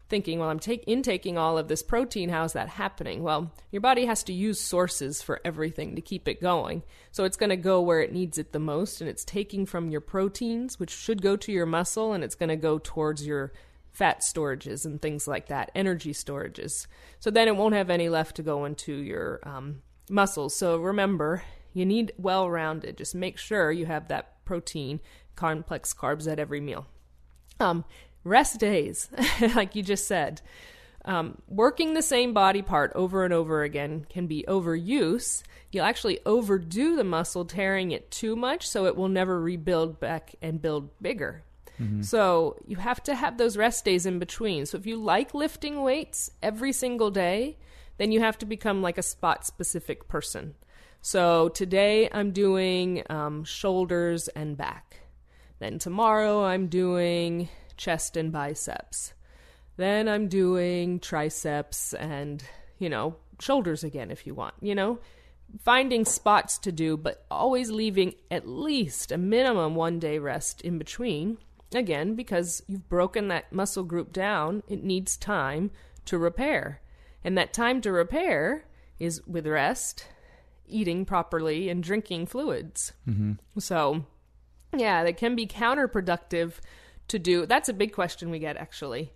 thinking, 0.07 0.39
well, 0.39 0.49
I'm 0.49 0.59
take, 0.59 0.85
intaking 0.87 1.37
all 1.37 1.57
of 1.57 1.67
this 1.67 1.83
protein. 1.83 2.29
How's 2.29 2.53
that 2.53 2.69
happening? 2.69 3.21
Well, 3.21 3.51
your 3.69 3.81
body 3.81 4.05
has 4.05 4.23
to 4.23 4.33
use 4.33 4.61
sources 4.61 5.21
for 5.21 5.41
everything 5.43 5.95
to 5.95 6.01
keep 6.01 6.29
it 6.29 6.39
going. 6.39 6.83
So 7.11 7.25
it's 7.25 7.35
going 7.35 7.49
to 7.49 7.57
go 7.57 7.81
where 7.81 7.99
it 7.99 8.13
needs 8.13 8.37
it 8.37 8.53
the 8.53 8.59
most, 8.59 9.01
and 9.01 9.09
it's 9.09 9.25
taking 9.25 9.65
from 9.65 9.89
your 9.89 10.01
proteins, 10.01 10.79
which 10.79 10.91
should 10.91 11.21
go 11.21 11.35
to 11.35 11.51
your 11.51 11.65
muscle, 11.65 12.13
and 12.13 12.23
it's 12.23 12.35
going 12.35 12.49
to 12.49 12.55
go 12.55 12.79
towards 12.81 13.27
your 13.27 13.51
fat 13.91 14.21
storages 14.21 14.85
and 14.85 15.01
things 15.01 15.27
like 15.27 15.47
that, 15.47 15.71
energy 15.73 16.13
storages. 16.13 16.87
So 17.19 17.31
then 17.31 17.47
it 17.47 17.57
won't 17.57 17.75
have 17.75 17.89
any 17.89 18.07
left 18.07 18.35
to 18.35 18.43
go 18.43 18.65
into 18.65 18.93
your 18.93 19.39
um, 19.43 19.81
muscles. 20.09 20.55
So 20.55 20.77
remember, 20.77 21.43
you 21.73 21.85
need 21.85 22.13
well 22.17 22.49
rounded. 22.49 22.97
Just 22.97 23.15
make 23.15 23.37
sure 23.37 23.71
you 23.71 23.85
have 23.85 24.07
that 24.07 24.43
protein, 24.45 24.99
complex 25.35 25.93
carbs 25.93 26.31
at 26.31 26.39
every 26.39 26.61
meal. 26.61 26.87
Um, 27.59 27.85
rest 28.23 28.59
days, 28.59 29.09
like 29.55 29.75
you 29.75 29.83
just 29.83 30.07
said. 30.07 30.41
Um, 31.05 31.37
working 31.47 31.93
the 31.93 32.01
same 32.01 32.33
body 32.33 32.63
part 32.63 32.91
over 32.95 33.25
and 33.25 33.33
over 33.33 33.61
again 33.61 34.07
can 34.09 34.25
be 34.25 34.43
overuse. 34.47 35.43
You'll 35.71 35.85
actually 35.85 36.19
overdo 36.25 36.95
the 36.95 37.03
muscle, 37.03 37.45
tearing 37.45 37.91
it 37.91 38.09
too 38.09 38.35
much, 38.35 38.67
so 38.67 38.85
it 38.85 38.95
will 38.95 39.07
never 39.07 39.39
rebuild 39.39 39.99
back 39.99 40.33
and 40.41 40.61
build 40.61 40.89
bigger. 41.01 41.43
Mm-hmm. 41.79 42.01
So 42.01 42.57
you 42.65 42.77
have 42.77 43.03
to 43.03 43.13
have 43.13 43.37
those 43.37 43.57
rest 43.57 43.85
days 43.85 44.05
in 44.05 44.17
between. 44.17 44.65
So 44.65 44.77
if 44.77 44.87
you 44.87 44.97
like 44.97 45.33
lifting 45.33 45.83
weights 45.83 46.31
every 46.41 46.71
single 46.71 47.11
day, 47.11 47.57
then 47.97 48.11
you 48.11 48.19
have 48.19 48.37
to 48.39 48.45
become 48.45 48.81
like 48.81 48.97
a 48.97 49.03
spot 49.03 49.45
specific 49.45 50.07
person. 50.07 50.55
So 51.01 51.49
today 51.49 52.09
I'm 52.11 52.31
doing 52.31 53.03
um, 53.09 53.43
shoulders 53.43 54.27
and 54.29 54.57
back. 54.57 55.01
Then 55.59 55.79
tomorrow 55.79 56.43
I'm 56.43 56.67
doing 56.67 57.49
chest 57.77 58.17
and 58.17 58.31
biceps. 58.31 59.13
Then 59.77 60.07
I'm 60.07 60.27
doing 60.27 60.99
triceps 60.99 61.93
and, 61.93 62.43
you 62.79 62.89
know, 62.89 63.17
shoulders 63.39 63.83
again 63.83 64.11
if 64.11 64.25
you 64.25 64.33
want, 64.33 64.55
you 64.61 64.73
know? 64.73 64.99
Finding 65.63 66.05
spots 66.05 66.57
to 66.59 66.71
do, 66.71 66.97
but 66.97 67.25
always 67.29 67.69
leaving 67.69 68.15
at 68.31 68.47
least 68.47 69.11
a 69.11 69.17
minimum 69.17 69.75
one 69.75 69.99
day 69.99 70.17
rest 70.17 70.61
in 70.61 70.77
between. 70.77 71.37
Again, 71.73 72.15
because 72.15 72.63
you've 72.67 72.89
broken 72.89 73.27
that 73.27 73.53
muscle 73.53 73.83
group 73.83 74.11
down, 74.11 74.63
it 74.67 74.83
needs 74.83 75.17
time 75.17 75.71
to 76.05 76.17
repair. 76.17 76.81
And 77.25 77.35
that 77.39 77.53
time 77.53 77.81
to 77.81 77.91
repair 77.91 78.65
is 78.99 79.19
with 79.25 79.47
rest, 79.47 80.05
eating 80.67 81.05
properly, 81.05 81.69
and 81.69 81.81
drinking 81.81 82.27
fluids. 82.27 82.93
Mm-hmm. 83.09 83.59
So, 83.59 84.05
yeah, 84.77 85.03
that 85.03 85.17
can 85.17 85.35
be 85.35 85.47
counterproductive 85.47 86.53
to 87.07 87.17
do. 87.17 87.47
That's 87.47 87.67
a 87.67 87.73
big 87.73 87.93
question 87.93 88.29
we 88.29 88.37
get 88.37 88.57
actually. 88.57 89.11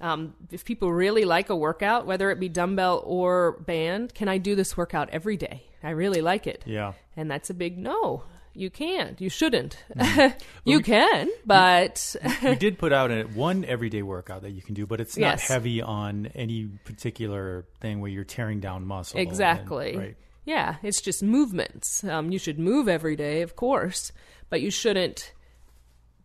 Um, 0.00 0.34
if 0.52 0.64
people 0.64 0.92
really 0.92 1.24
like 1.24 1.50
a 1.50 1.56
workout, 1.56 2.06
whether 2.06 2.30
it 2.30 2.38
be 2.38 2.48
dumbbell 2.48 3.02
or 3.04 3.58
band, 3.66 4.14
can 4.14 4.28
I 4.28 4.38
do 4.38 4.54
this 4.54 4.76
workout 4.76 5.10
every 5.10 5.36
day? 5.36 5.64
I 5.82 5.90
really 5.90 6.20
like 6.20 6.46
it. 6.46 6.62
Yeah. 6.64 6.92
And 7.16 7.28
that's 7.28 7.50
a 7.50 7.54
big 7.54 7.76
no. 7.76 8.22
You 8.58 8.70
can't. 8.70 9.20
You 9.20 9.30
shouldn't. 9.30 9.76
Mm. 9.96 10.34
you 10.64 10.78
we, 10.78 10.82
can, 10.82 11.28
but 11.46 12.16
we, 12.42 12.50
we, 12.50 12.56
did 12.56 12.76
put 12.76 12.92
out 12.92 13.12
a, 13.12 13.22
one 13.22 13.64
everyday 13.64 14.02
workout 14.02 14.42
that 14.42 14.50
you 14.50 14.62
can 14.62 14.74
do, 14.74 14.86
but 14.86 15.00
it's 15.00 15.16
not 15.16 15.38
yes. 15.38 15.48
heavy 15.48 15.80
on 15.80 16.26
any 16.34 16.66
particular 16.84 17.66
thing 17.80 18.00
where 18.00 18.10
you're 18.10 18.24
tearing 18.24 18.58
down 18.58 18.84
muscle. 18.84 19.20
Exactly. 19.20 19.92
And, 19.92 19.98
right. 19.98 20.16
Yeah, 20.44 20.76
it's 20.82 21.00
just 21.00 21.22
movements. 21.22 22.02
Um, 22.02 22.32
you 22.32 22.38
should 22.38 22.58
move 22.58 22.88
every 22.88 23.14
day, 23.14 23.42
of 23.42 23.54
course, 23.54 24.10
but 24.50 24.60
you 24.60 24.70
shouldn't 24.70 25.32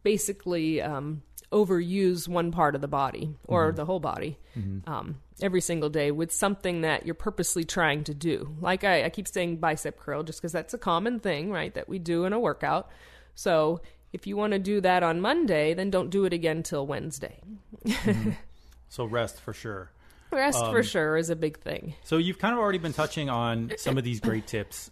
basically 0.02 0.82
um, 0.82 1.22
overuse 1.52 2.28
one 2.28 2.52
part 2.52 2.74
of 2.74 2.82
the 2.82 2.88
body 2.88 3.36
or 3.46 3.68
mm-hmm. 3.68 3.76
the 3.76 3.86
whole 3.86 4.00
body 4.00 4.40
mm-hmm. 4.58 4.90
um, 4.92 5.18
every 5.42 5.62
single 5.62 5.90
day 5.90 6.12
with 6.12 6.32
something 6.32 6.82
that 6.82 7.06
you're 7.06 7.16
purposely 7.16 7.64
trying 7.64 8.04
to 8.06 8.14
do. 8.14 8.56
Like 8.62 8.84
I, 8.84 9.06
I 9.06 9.10
keep 9.10 9.28
saying 9.28 9.58
bicep 9.58 10.00
curl 10.00 10.24
just 10.24 10.40
because 10.40 10.52
that's 10.52 10.74
a 10.74 10.78
common 10.78 11.20
thing, 11.20 11.52
right, 11.52 11.74
that 11.74 11.90
we 11.90 12.00
do 12.00 12.26
in 12.26 12.34
a 12.34 12.40
workout. 12.40 12.90
So 13.36 13.82
if 14.12 14.28
you 14.28 14.38
want 14.38 14.54
to 14.54 14.60
do 14.60 14.80
that 14.82 15.04
on 15.04 15.22
Monday, 15.22 15.74
then 15.74 15.90
don't 15.90 16.10
do 16.10 16.26
it 16.26 16.34
again 16.34 16.64
till 16.64 16.86
Wednesday. 16.86 17.40
mm-hmm. 17.86 18.32
So 18.90 19.06
rest 19.06 19.42
for 19.42 19.54
sure. 19.54 19.90
Rest 20.32 20.60
um, 20.60 20.72
for 20.72 20.84
sure 20.84 21.18
is 21.18 21.32
a 21.32 21.36
big 21.36 21.58
thing. 21.58 21.96
So 22.04 22.18
you've 22.18 22.38
kind 22.38 22.54
of 22.54 22.60
already 22.60 22.78
been 22.78 22.94
touching 22.94 23.28
on 23.28 23.72
some 23.78 23.98
of 23.98 24.04
these 24.04 24.20
great 24.20 24.46
tips. 24.46 24.92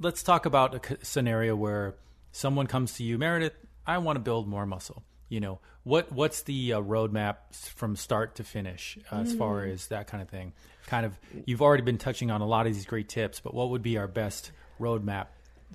let's 0.00 0.22
talk 0.22 0.46
about 0.46 0.74
a 0.74 1.04
scenario 1.04 1.54
where 1.54 1.94
someone 2.32 2.66
comes 2.66 2.94
to 2.94 3.04
you, 3.04 3.18
Meredith. 3.18 3.52
I 3.86 3.98
want 3.98 4.16
to 4.16 4.20
build 4.20 4.48
more 4.48 4.66
muscle. 4.66 5.04
You 5.28 5.40
know 5.40 5.60
what? 5.84 6.10
What's 6.10 6.42
the 6.42 6.72
uh, 6.72 6.80
roadmap 6.80 7.54
from 7.54 7.94
start 7.94 8.36
to 8.36 8.44
finish 8.44 8.98
uh, 9.12 9.16
mm. 9.16 9.22
as 9.22 9.34
far 9.34 9.64
mm. 9.64 9.72
as 9.72 9.86
that 9.88 10.08
kind 10.08 10.22
of 10.22 10.28
thing? 10.28 10.52
Kind 10.86 11.06
of, 11.06 11.16
you've 11.44 11.62
already 11.62 11.84
been 11.84 11.98
touching 11.98 12.30
on 12.30 12.40
a 12.40 12.46
lot 12.46 12.66
of 12.66 12.74
these 12.74 12.86
great 12.86 13.08
tips, 13.08 13.38
but 13.38 13.54
what 13.54 13.70
would 13.70 13.82
be 13.82 13.96
our 13.96 14.08
best 14.08 14.50
roadmap 14.80 15.26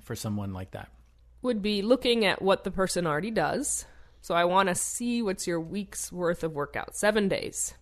for 0.02 0.14
someone 0.14 0.52
like 0.52 0.72
that? 0.72 0.90
Would 1.40 1.62
be 1.62 1.80
looking 1.80 2.26
at 2.26 2.42
what 2.42 2.64
the 2.64 2.70
person 2.70 3.06
already 3.06 3.30
does. 3.30 3.86
So 4.20 4.34
I 4.34 4.44
want 4.44 4.68
to 4.68 4.74
see 4.74 5.22
what's 5.22 5.46
your 5.46 5.60
week's 5.60 6.12
worth 6.12 6.42
of 6.42 6.52
workout, 6.52 6.96
seven 6.96 7.28
days. 7.28 7.74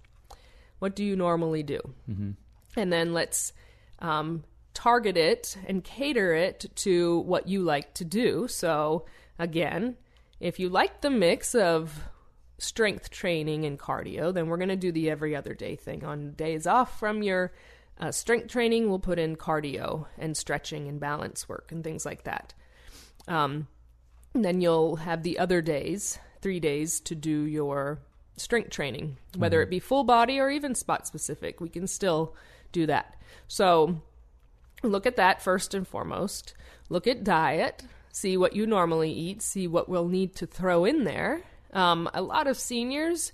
What 0.78 0.94
do 0.94 1.04
you 1.04 1.16
normally 1.16 1.62
do? 1.62 1.80
Mm-hmm. 2.08 2.30
And 2.76 2.92
then 2.92 3.14
let's 3.14 3.52
um, 4.00 4.44
target 4.74 5.16
it 5.16 5.56
and 5.66 5.82
cater 5.82 6.34
it 6.34 6.66
to 6.76 7.20
what 7.20 7.48
you 7.48 7.62
like 7.62 7.94
to 7.94 8.04
do. 8.04 8.46
So, 8.48 9.06
again, 9.38 9.96
if 10.40 10.58
you 10.58 10.68
like 10.68 11.00
the 11.00 11.10
mix 11.10 11.54
of 11.54 11.98
strength 12.58 13.10
training 13.10 13.64
and 13.64 13.78
cardio, 13.78 14.32
then 14.32 14.48
we're 14.48 14.56
going 14.56 14.68
to 14.68 14.76
do 14.76 14.92
the 14.92 15.10
every 15.10 15.34
other 15.34 15.54
day 15.54 15.76
thing. 15.76 16.04
On 16.04 16.32
days 16.32 16.66
off 16.66 16.98
from 16.98 17.22
your 17.22 17.52
uh, 17.98 18.10
strength 18.10 18.48
training, 18.48 18.88
we'll 18.88 18.98
put 18.98 19.18
in 19.18 19.36
cardio 19.36 20.06
and 20.18 20.36
stretching 20.36 20.88
and 20.88 21.00
balance 21.00 21.48
work 21.48 21.70
and 21.72 21.82
things 21.82 22.04
like 22.04 22.24
that. 22.24 22.54
Um, 23.28 23.68
then 24.34 24.60
you'll 24.60 24.96
have 24.96 25.22
the 25.22 25.38
other 25.38 25.62
days, 25.62 26.18
three 26.42 26.60
days, 26.60 27.00
to 27.00 27.14
do 27.14 27.42
your 27.44 28.00
strength 28.36 28.70
training, 28.70 29.16
whether 29.36 29.62
it 29.62 29.70
be 29.70 29.78
full 29.78 30.02
body 30.04 30.40
or 30.40 30.50
even 30.50 30.74
spot 30.74 31.06
specific. 31.06 31.60
We 31.60 31.68
can 31.68 31.86
still 31.86 32.34
do 32.72 32.86
that. 32.86 33.16
So 33.46 34.02
look 34.88 35.06
at 35.06 35.16
that 35.16 35.42
first 35.42 35.74
and 35.74 35.86
foremost. 35.86 36.54
Look 36.88 37.06
at 37.06 37.24
diet, 37.24 37.84
see 38.12 38.36
what 38.36 38.54
you 38.54 38.66
normally 38.66 39.12
eat, 39.12 39.42
see 39.42 39.66
what 39.66 39.88
we'll 39.88 40.08
need 40.08 40.34
to 40.36 40.46
throw 40.46 40.84
in 40.84 41.04
there. 41.04 41.42
Um, 41.72 42.08
a 42.14 42.22
lot 42.22 42.46
of 42.46 42.58
seniors 42.58 43.32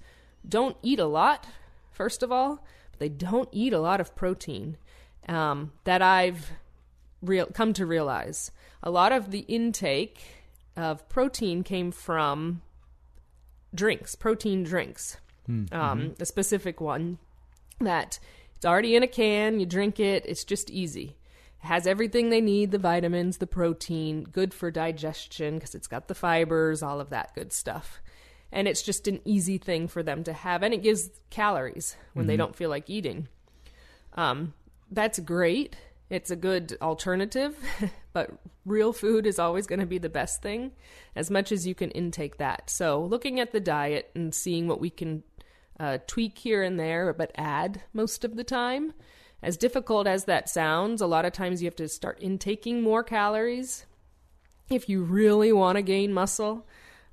don't 0.48 0.76
eat 0.82 0.98
a 0.98 1.06
lot, 1.06 1.46
first 1.90 2.22
of 2.22 2.32
all, 2.32 2.64
but 2.90 3.00
they 3.00 3.08
don't 3.08 3.48
eat 3.52 3.72
a 3.72 3.80
lot 3.80 4.00
of 4.00 4.14
protein. 4.16 4.76
Um, 5.28 5.72
that 5.84 6.00
I've 6.00 6.50
real 7.22 7.46
come 7.46 7.72
to 7.74 7.84
realize. 7.86 8.50
A 8.82 8.90
lot 8.90 9.12
of 9.12 9.30
the 9.30 9.40
intake 9.40 10.20
of 10.76 11.06
protein 11.08 11.62
came 11.62 11.92
from 11.92 12.62
drinks, 13.74 14.14
protein 14.14 14.62
drinks. 14.64 15.18
Um, 15.72 16.14
a 16.18 16.24
specific 16.24 16.80
one 16.80 17.18
that 17.80 18.18
it's 18.56 18.64
already 18.64 18.94
in 18.94 19.02
a 19.02 19.08
can, 19.08 19.58
you 19.58 19.66
drink 19.66 19.98
it, 19.98 20.24
it's 20.26 20.44
just 20.44 20.70
easy. 20.70 21.16
Has 21.60 21.86
everything 21.86 22.30
they 22.30 22.40
need 22.40 22.70
the 22.70 22.78
vitamins, 22.78 23.38
the 23.38 23.46
protein, 23.46 24.24
good 24.24 24.54
for 24.54 24.70
digestion 24.70 25.56
because 25.56 25.74
it's 25.74 25.86
got 25.86 26.08
the 26.08 26.14
fibers, 26.14 26.82
all 26.82 27.00
of 27.00 27.10
that 27.10 27.34
good 27.34 27.52
stuff. 27.52 28.00
And 28.50 28.66
it's 28.66 28.82
just 28.82 29.06
an 29.06 29.20
easy 29.24 29.58
thing 29.58 29.86
for 29.86 30.02
them 30.02 30.24
to 30.24 30.32
have, 30.32 30.62
and 30.62 30.74
it 30.74 30.82
gives 30.82 31.10
calories 31.30 31.96
when 32.14 32.26
they 32.26 32.36
don't 32.36 32.56
feel 32.56 32.68
like 32.68 32.90
eating. 32.90 33.28
Um, 34.14 34.54
that's 34.90 35.20
great. 35.20 35.76
It's 36.08 36.32
a 36.32 36.36
good 36.36 36.76
alternative, 36.82 37.56
but 38.12 38.30
real 38.66 38.92
food 38.92 39.26
is 39.26 39.38
always 39.38 39.68
going 39.68 39.78
to 39.78 39.86
be 39.86 39.98
the 39.98 40.08
best 40.08 40.42
thing 40.42 40.72
as 41.14 41.30
much 41.30 41.52
as 41.52 41.66
you 41.66 41.74
can 41.76 41.92
intake 41.92 42.38
that. 42.38 42.68
So, 42.68 43.04
looking 43.04 43.38
at 43.38 43.52
the 43.52 43.60
diet 43.60 44.10
and 44.16 44.34
seeing 44.34 44.66
what 44.66 44.80
we 44.80 44.90
can 44.90 45.22
uh, 45.78 45.98
tweak 46.08 46.38
here 46.38 46.62
and 46.64 46.78
there, 46.78 47.12
but 47.12 47.30
add 47.36 47.82
most 47.92 48.24
of 48.24 48.34
the 48.34 48.44
time. 48.44 48.92
As 49.42 49.56
difficult 49.56 50.06
as 50.06 50.24
that 50.24 50.48
sounds, 50.48 51.00
a 51.00 51.06
lot 51.06 51.24
of 51.24 51.32
times 51.32 51.62
you 51.62 51.66
have 51.66 51.76
to 51.76 51.88
start 51.88 52.18
intaking 52.20 52.82
more 52.82 53.02
calories. 53.02 53.86
If 54.68 54.88
you 54.88 55.02
really 55.02 55.52
want 55.52 55.76
to 55.76 55.82
gain 55.82 56.12
muscle, 56.12 56.66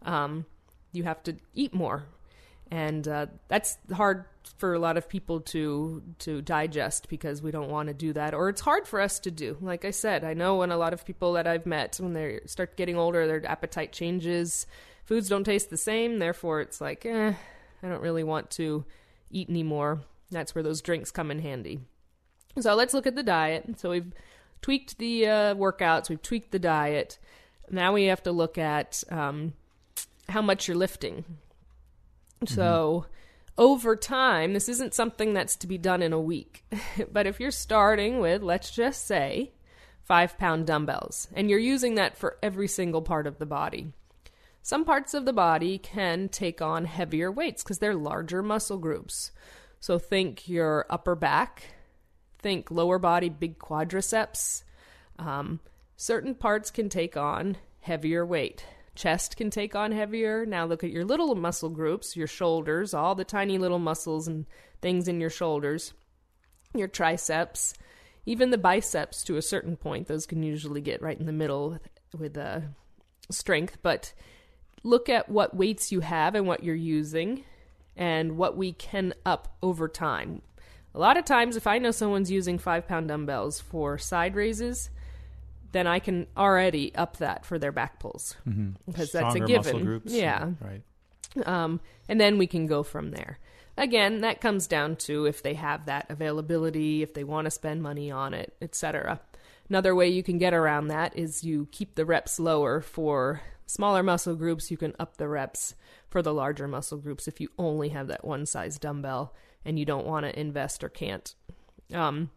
um, 0.04 0.46
you 0.92 1.04
have 1.04 1.24
to 1.24 1.38
eat 1.54 1.74
more, 1.74 2.04
and 2.70 3.08
uh, 3.08 3.28
that's 3.48 3.78
hard 3.94 4.26
for 4.58 4.74
a 4.74 4.80
lot 4.80 4.98
of 4.98 5.10
people 5.10 5.40
to 5.42 6.04
to 6.20 6.42
digest 6.42 7.10
because 7.10 7.42
we 7.42 7.52
don't 7.52 7.70
want 7.70 7.88
to 7.88 7.94
do 7.94 8.14
that, 8.14 8.34
or 8.34 8.50
it's 8.50 8.62
hard 8.62 8.88
for 8.88 9.00
us 9.02 9.20
to 9.22 9.32
do. 9.32 9.58
Like 9.62 9.86
I 9.86 9.92
said, 9.92 10.24
I 10.24 10.34
know 10.34 10.58
when 10.58 10.72
a 10.72 10.78
lot 10.78 10.94
of 10.94 11.06
people 11.06 11.34
that 11.34 11.48
I've 11.48 11.66
met 11.66 11.98
when 12.00 12.14
they 12.14 12.42
start 12.46 12.78
getting 12.78 12.98
older, 12.98 13.26
their 13.26 13.46
appetite 13.50 13.92
changes. 13.92 14.68
Foods 15.06 15.30
don't 15.30 15.46
taste 15.46 15.70
the 15.70 15.78
same, 15.78 16.20
therefore 16.20 16.60
it's 16.60 16.82
like, 16.82 17.06
eh, 17.06 17.34
I 17.82 17.88
don't 17.88 18.02
really 18.02 18.26
want 18.26 18.50
to 18.52 18.84
eat 19.32 19.50
anymore. 19.50 20.02
That's 20.30 20.54
where 20.54 20.64
those 20.64 20.82
drinks 20.82 21.12
come 21.12 21.32
in 21.32 21.40
handy. 21.40 21.80
So 22.60 22.76
let's 22.76 22.94
look 22.94 23.08
at 23.08 23.16
the 23.16 23.24
diet. 23.24 23.80
So 23.80 23.92
we've 23.92 24.12
tweaked 24.62 24.98
the 24.98 25.28
uh, 25.28 25.56
workouts, 25.56 26.10
we've 26.10 26.22
tweaked 26.22 26.52
the 26.52 26.60
diet. 26.60 27.20
Now 27.70 27.94
we 27.94 28.06
have 28.06 28.24
to 28.24 28.32
look 28.32 28.58
at 28.58 29.04
um, 29.10 29.54
how 30.30 30.42
much 30.42 30.68
you're 30.68 30.78
lifting. 30.78 31.26
So 32.46 33.06
over 33.58 33.96
time, 33.96 34.54
this 34.54 34.70
isn't 34.70 34.94
something 34.94 35.34
that's 35.34 35.56
to 35.58 35.68
be 35.68 35.78
done 35.78 36.02
in 36.02 36.14
a 36.14 36.20
week. 36.20 36.64
but 37.12 37.26
if 37.26 37.40
you're 37.40 37.52
starting 37.52 38.20
with, 38.20 38.44
let's 38.44 38.72
just 38.72 39.08
say, 39.08 39.52
five 40.04 40.38
pound 40.38 40.68
dumbbells, 40.68 41.28
and 41.34 41.50
you're 41.50 41.60
using 41.60 41.96
that 41.96 42.18
for 42.18 42.38
every 42.44 42.68
single 42.68 43.02
part 43.02 43.28
of 43.28 43.40
the 43.40 43.46
body, 43.46 43.94
some 44.62 44.86
parts 44.86 45.14
of 45.14 45.26
the 45.26 45.34
body 45.34 45.78
can 45.78 46.30
take 46.30 46.62
on 46.62 46.86
heavier 46.86 47.32
weights 47.32 47.64
because 47.64 47.80
they're 47.80 47.96
larger 47.96 48.44
muscle 48.44 48.78
groups. 48.78 49.32
So 49.80 49.98
think 49.98 50.48
your 50.48 50.86
upper 50.90 51.16
back, 51.16 51.64
think 52.40 52.72
lower 52.72 53.00
body, 53.00 53.30
big 53.30 53.60
quadriceps. 53.60 54.64
Um, 55.20 55.60
certain 55.96 56.36
parts 56.36 56.72
can 56.72 56.90
take 56.90 57.18
on 57.18 57.58
heavier 57.82 58.26
weight. 58.26 58.66
Chest 58.96 59.38
can 59.38 59.50
take 59.50 59.76
on 59.76 59.92
heavier. 59.92 60.46
Now 60.46 60.66
look 60.66 60.84
at 60.84 60.92
your 60.92 61.06
little 61.06 61.36
muscle 61.36 61.70
groups, 61.70 62.16
your 62.16 62.28
shoulders, 62.28 62.94
all 62.94 63.16
the 63.16 63.24
tiny 63.24 63.58
little 63.58 63.80
muscles 63.80 64.28
and 64.28 64.46
things 64.82 65.08
in 65.08 65.22
your 65.22 65.30
shoulders, 65.30 65.94
your 66.74 66.88
triceps, 66.88 67.74
even 68.26 68.50
the 68.50 68.58
biceps 68.58 69.24
to 69.24 69.38
a 69.38 69.42
certain 69.42 69.78
point. 69.78 70.08
Those 70.08 70.26
can 70.26 70.44
usually 70.44 70.82
get 70.82 71.02
right 71.02 71.18
in 71.18 71.28
the 71.28 71.32
middle 71.32 71.70
with, 71.70 71.90
with 72.18 72.38
uh, 72.38 72.62
strength, 73.30 73.78
but 73.82 74.14
look 74.84 75.10
at 75.10 75.30
what 75.30 75.56
weights 75.56 75.92
you 75.92 76.00
have 76.00 76.34
and 76.36 76.48
what 76.48 76.64
you're 76.64 76.76
using 76.76 77.44
and 77.96 78.38
what 78.38 78.58
we 78.58 78.74
can 78.74 79.14
up 79.26 79.56
over 79.62 79.88
time. 79.88 80.42
A 80.98 81.00
lot 81.00 81.16
of 81.16 81.26
times, 81.26 81.56
if 81.56 81.68
I 81.68 81.78
know 81.78 81.92
someone's 81.92 82.32
using 82.32 82.58
five 82.58 82.88
pound 82.88 83.10
dumbbells 83.10 83.62
for 83.62 84.00
side 84.00 84.36
raises, 84.36 84.90
then 85.72 85.86
I 85.86 86.00
can 86.00 86.26
already 86.36 86.94
up 86.96 87.18
that 87.18 87.46
for 87.46 87.60
their 87.60 87.72
back 87.72 88.00
pulls 88.00 88.36
because 88.88 89.12
that's 89.12 89.36
a 89.36 89.40
given. 89.42 89.58
muscle 89.58 89.80
groups. 89.80 90.12
Yeah, 90.12 90.54
Right. 90.60 90.82
um, 91.46 91.82
and 92.10 92.20
then 92.20 92.40
we 92.40 92.48
can 92.48 92.66
go 92.66 92.82
from 92.82 93.12
there. 93.12 93.38
Again, 93.78 94.22
that 94.22 94.42
comes 94.42 94.66
down 94.66 94.96
to 94.96 95.26
if 95.28 95.44
they 95.44 95.54
have 95.54 95.86
that 95.86 96.08
availability, 96.10 97.04
if 97.04 97.14
they 97.14 97.24
want 97.24 97.46
to 97.46 97.52
spend 97.52 97.84
money 97.84 98.10
on 98.10 98.34
it, 98.34 98.56
etc. 98.60 99.20
Another 99.70 99.94
way 99.94 100.08
you 100.08 100.24
can 100.24 100.40
get 100.40 100.56
around 100.56 100.88
that 100.88 101.16
is 101.16 101.44
you 101.44 101.68
keep 101.72 101.94
the 101.94 102.06
reps 102.06 102.40
lower 102.40 102.82
for 102.82 103.42
smaller 103.68 104.02
muscle 104.02 104.34
groups. 104.36 104.72
You 104.72 104.78
can 104.78 104.96
up 104.98 105.18
the 105.18 105.28
reps 105.28 105.76
for 106.10 106.24
the 106.24 106.34
larger 106.34 106.68
muscle 106.68 106.98
groups 106.98 107.28
if 107.28 107.40
you 107.40 107.50
only 107.60 107.90
have 107.90 108.08
that 108.08 108.26
one 108.26 108.48
size 108.48 108.80
dumbbell 108.80 109.36
and 109.68 109.78
you 109.78 109.86
don't 109.86 110.08
want 110.08 110.26
to 110.26 110.40
invest 110.40 110.84
or 110.84 110.90
can't. 110.90 111.36
Um, 111.94 112.32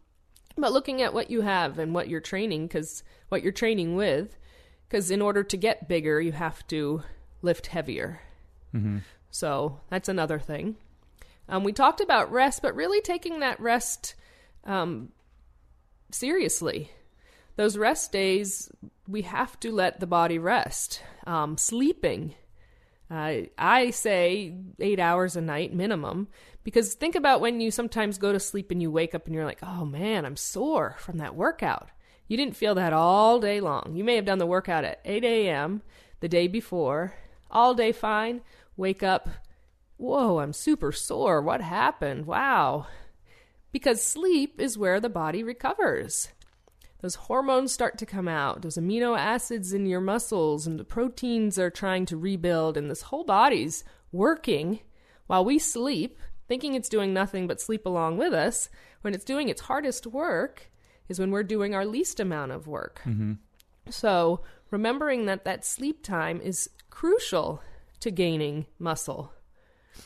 but 0.57 0.73
looking 0.73 1.01
at 1.01 1.13
what 1.13 1.31
you 1.31 1.41
have 1.41 1.79
and 1.79 1.95
what 1.95 2.09
you're 2.09 2.19
training, 2.19 2.67
because 2.67 3.03
what 3.29 3.41
you're 3.41 3.53
training 3.53 3.95
with, 3.95 4.37
because 4.87 5.09
in 5.09 5.21
order 5.21 5.43
to 5.43 5.57
get 5.57 5.87
bigger, 5.87 6.19
you 6.19 6.33
have 6.33 6.67
to 6.67 7.03
lift 7.41 7.67
heavier. 7.67 8.21
So 9.31 9.79
that's 9.89 10.09
another 10.09 10.39
thing. 10.39 10.75
Um, 11.47 11.63
we 11.63 11.71
talked 11.71 12.01
about 12.01 12.31
rest, 12.31 12.61
but 12.61 12.75
really 12.75 13.01
taking 13.01 13.39
that 13.39 13.59
rest 13.59 14.15
um, 14.65 15.09
seriously. 16.11 16.91
Those 17.55 17.77
rest 17.77 18.11
days, 18.11 18.69
we 19.07 19.21
have 19.23 19.59
to 19.61 19.71
let 19.71 19.99
the 19.99 20.07
body 20.07 20.37
rest. 20.37 21.01
Um, 21.25 21.57
sleeping, 21.57 22.35
uh, 23.09 23.33
I 23.57 23.89
say 23.89 24.55
eight 24.79 24.99
hours 24.99 25.35
a 25.35 25.41
night 25.41 25.73
minimum, 25.73 26.29
because 26.63 26.93
think 26.93 27.15
about 27.15 27.41
when 27.41 27.61
you 27.61 27.71
sometimes 27.71 28.17
go 28.17 28.31
to 28.31 28.39
sleep 28.39 28.71
and 28.71 28.81
you 28.81 28.91
wake 28.91 29.15
up 29.15 29.25
and 29.25 29.35
you're 29.35 29.45
like, 29.45 29.59
oh 29.63 29.85
man, 29.85 30.25
I'm 30.25 30.35
sore 30.35 30.95
from 30.99 31.17
that 31.17 31.35
workout. 31.35 31.89
You 32.27 32.37
didn't 32.37 32.55
feel 32.55 32.75
that 32.75 32.93
all 32.93 33.39
day 33.39 33.59
long. 33.59 33.93
You 33.95 34.03
may 34.03 34.15
have 34.15 34.25
done 34.25 34.37
the 34.37 34.45
workout 34.45 34.85
at 34.85 35.01
8 35.03 35.23
a.m. 35.23 35.81
the 36.19 36.29
day 36.29 36.47
before, 36.47 37.13
all 37.49 37.73
day 37.73 37.91
fine, 37.91 38.41
wake 38.77 39.03
up, 39.03 39.29
whoa, 39.97 40.39
I'm 40.39 40.53
super 40.53 40.91
sore. 40.91 41.41
What 41.41 41.61
happened? 41.61 42.25
Wow. 42.25 42.87
Because 43.71 44.03
sleep 44.03 44.59
is 44.59 44.77
where 44.77 44.99
the 44.99 45.09
body 45.09 45.43
recovers. 45.43 46.29
Those 47.01 47.15
hormones 47.15 47.71
start 47.71 47.97
to 47.97 48.05
come 48.05 48.27
out, 48.27 48.61
those 48.61 48.77
amino 48.77 49.17
acids 49.17 49.73
in 49.73 49.87
your 49.87 50.01
muscles, 50.01 50.67
and 50.67 50.79
the 50.79 50.83
proteins 50.83 51.57
are 51.57 51.71
trying 51.71 52.05
to 52.05 52.17
rebuild, 52.17 52.77
and 52.77 52.91
this 52.91 53.01
whole 53.03 53.23
body's 53.23 53.83
working 54.11 54.81
while 55.25 55.43
we 55.43 55.57
sleep, 55.57 56.19
thinking 56.51 56.75
it's 56.75 56.89
doing 56.89 57.13
nothing 57.13 57.47
but 57.47 57.61
sleep 57.61 57.85
along 57.85 58.17
with 58.17 58.33
us. 58.33 58.67
When 59.03 59.13
it's 59.13 59.23
doing 59.23 59.47
its 59.47 59.61
hardest 59.61 60.05
work 60.05 60.69
is 61.07 61.17
when 61.17 61.31
we're 61.31 61.43
doing 61.43 61.73
our 61.73 61.85
least 61.85 62.19
amount 62.19 62.51
of 62.51 62.67
work. 62.67 62.99
Mm-hmm. 63.05 63.35
So, 63.89 64.41
remembering 64.69 65.27
that 65.27 65.45
that 65.45 65.63
sleep 65.63 66.03
time 66.03 66.41
is 66.41 66.69
crucial 66.89 67.61
to 68.01 68.11
gaining 68.11 68.65
muscle 68.77 69.31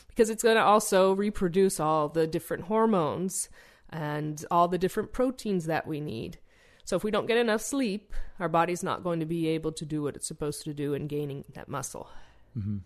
because 0.06 0.30
it's 0.30 0.44
going 0.44 0.54
to 0.54 0.62
also 0.62 1.14
reproduce 1.14 1.80
all 1.80 2.08
the 2.08 2.28
different 2.28 2.66
hormones 2.66 3.48
and 3.90 4.44
all 4.48 4.68
the 4.68 4.78
different 4.78 5.12
proteins 5.12 5.66
that 5.66 5.84
we 5.84 6.00
need. 6.00 6.38
So, 6.84 6.94
if 6.94 7.02
we 7.02 7.10
don't 7.10 7.26
get 7.26 7.38
enough 7.38 7.60
sleep, 7.60 8.14
our 8.38 8.48
body's 8.48 8.84
not 8.84 9.02
going 9.02 9.18
to 9.18 9.26
be 9.26 9.48
able 9.48 9.72
to 9.72 9.84
do 9.84 10.00
what 10.00 10.14
it's 10.14 10.28
supposed 10.28 10.62
to 10.62 10.72
do 10.72 10.94
in 10.94 11.08
gaining 11.08 11.44
that 11.54 11.68
muscle. 11.68 12.08
Mm-hmm. 12.56 12.76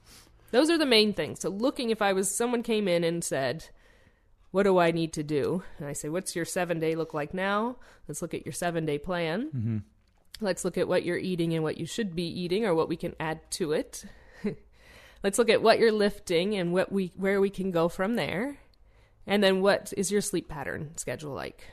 Those 0.50 0.70
are 0.70 0.78
the 0.78 0.86
main 0.86 1.12
things. 1.12 1.40
So 1.40 1.48
looking 1.48 1.90
if 1.90 2.02
I 2.02 2.12
was 2.12 2.34
someone 2.34 2.62
came 2.62 2.88
in 2.88 3.04
and 3.04 3.22
said, 3.22 3.66
"What 4.50 4.64
do 4.64 4.78
I 4.78 4.90
need 4.90 5.12
to 5.14 5.22
do?" 5.22 5.62
and 5.78 5.86
I 5.86 5.92
say, 5.92 6.08
"What's 6.08 6.36
your 6.36 6.44
7-day 6.44 6.94
look 6.96 7.14
like 7.14 7.34
now?" 7.34 7.76
Let's 8.08 8.22
look 8.22 8.34
at 8.34 8.44
your 8.44 8.52
7-day 8.52 8.98
plan. 8.98 9.50
Mm-hmm. 9.54 9.78
Let's 10.40 10.64
look 10.64 10.78
at 10.78 10.88
what 10.88 11.04
you're 11.04 11.18
eating 11.18 11.54
and 11.54 11.62
what 11.62 11.78
you 11.78 11.86
should 11.86 12.16
be 12.16 12.24
eating 12.24 12.64
or 12.64 12.74
what 12.74 12.88
we 12.88 12.96
can 12.96 13.14
add 13.20 13.40
to 13.52 13.72
it. 13.72 14.04
Let's 15.22 15.38
look 15.38 15.50
at 15.50 15.62
what 15.62 15.78
you're 15.78 15.92
lifting 15.92 16.56
and 16.56 16.72
what 16.72 16.90
we 16.90 17.12
where 17.16 17.40
we 17.40 17.50
can 17.50 17.70
go 17.70 17.88
from 17.88 18.16
there. 18.16 18.58
And 19.26 19.44
then 19.44 19.60
what 19.60 19.92
is 19.96 20.10
your 20.10 20.22
sleep 20.22 20.48
pattern 20.48 20.96
schedule 20.96 21.34
like? 21.34 21.64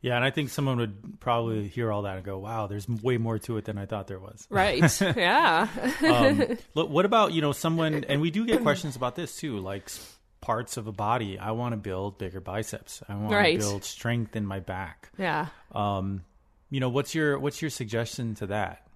Yeah, 0.00 0.16
and 0.16 0.24
I 0.24 0.30
think 0.30 0.50
someone 0.50 0.78
would 0.78 1.20
probably 1.20 1.68
hear 1.68 1.90
all 1.90 2.02
that 2.02 2.16
and 2.16 2.24
go, 2.24 2.38
"Wow, 2.38 2.66
there's 2.66 2.88
way 2.88 3.18
more 3.18 3.38
to 3.40 3.56
it 3.56 3.64
than 3.64 3.78
I 3.78 3.86
thought 3.86 4.06
there 4.06 4.18
was." 4.18 4.46
Right. 4.50 5.00
yeah. 5.16 5.68
um, 6.06 6.58
look, 6.74 6.90
what 6.90 7.04
about 7.04 7.32
you 7.32 7.42
know 7.42 7.52
someone? 7.52 8.04
And 8.04 8.20
we 8.20 8.30
do 8.30 8.46
get 8.46 8.62
questions 8.62 8.96
about 8.96 9.16
this 9.16 9.36
too, 9.36 9.58
like 9.58 9.90
parts 10.40 10.76
of 10.76 10.86
a 10.86 10.92
body. 10.92 11.38
I 11.38 11.52
want 11.52 11.72
to 11.72 11.76
build 11.76 12.18
bigger 12.18 12.40
biceps. 12.40 13.02
I 13.08 13.16
want 13.16 13.32
right. 13.32 13.58
to 13.58 13.66
build 13.66 13.84
strength 13.84 14.36
in 14.36 14.46
my 14.46 14.60
back. 14.60 15.10
Yeah. 15.18 15.48
Um, 15.72 16.24
you 16.70 16.80
know, 16.80 16.88
what's 16.88 17.14
your 17.14 17.38
what's 17.38 17.62
your 17.62 17.70
suggestion 17.70 18.34
to 18.36 18.46
that? 18.48 18.86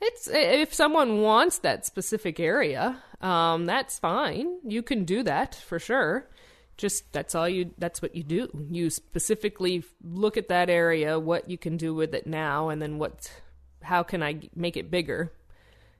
It's 0.00 0.28
if 0.30 0.74
someone 0.74 1.22
wants 1.22 1.58
that 1.58 1.86
specific 1.86 2.38
area, 2.38 3.02
um, 3.20 3.64
that's 3.64 3.98
fine. 3.98 4.58
You 4.64 4.82
can 4.82 5.04
do 5.04 5.22
that 5.22 5.54
for 5.54 5.78
sure 5.78 6.28
just 6.76 7.12
that's 7.12 7.34
all 7.34 7.48
you 7.48 7.70
that's 7.78 8.02
what 8.02 8.14
you 8.14 8.22
do 8.22 8.48
you 8.70 8.90
specifically 8.90 9.84
look 10.02 10.36
at 10.36 10.48
that 10.48 10.68
area 10.68 11.18
what 11.18 11.48
you 11.48 11.56
can 11.56 11.76
do 11.76 11.94
with 11.94 12.14
it 12.14 12.26
now 12.26 12.68
and 12.68 12.82
then 12.82 12.98
what 12.98 13.30
how 13.82 14.02
can 14.02 14.22
i 14.22 14.40
make 14.54 14.76
it 14.76 14.90
bigger 14.90 15.32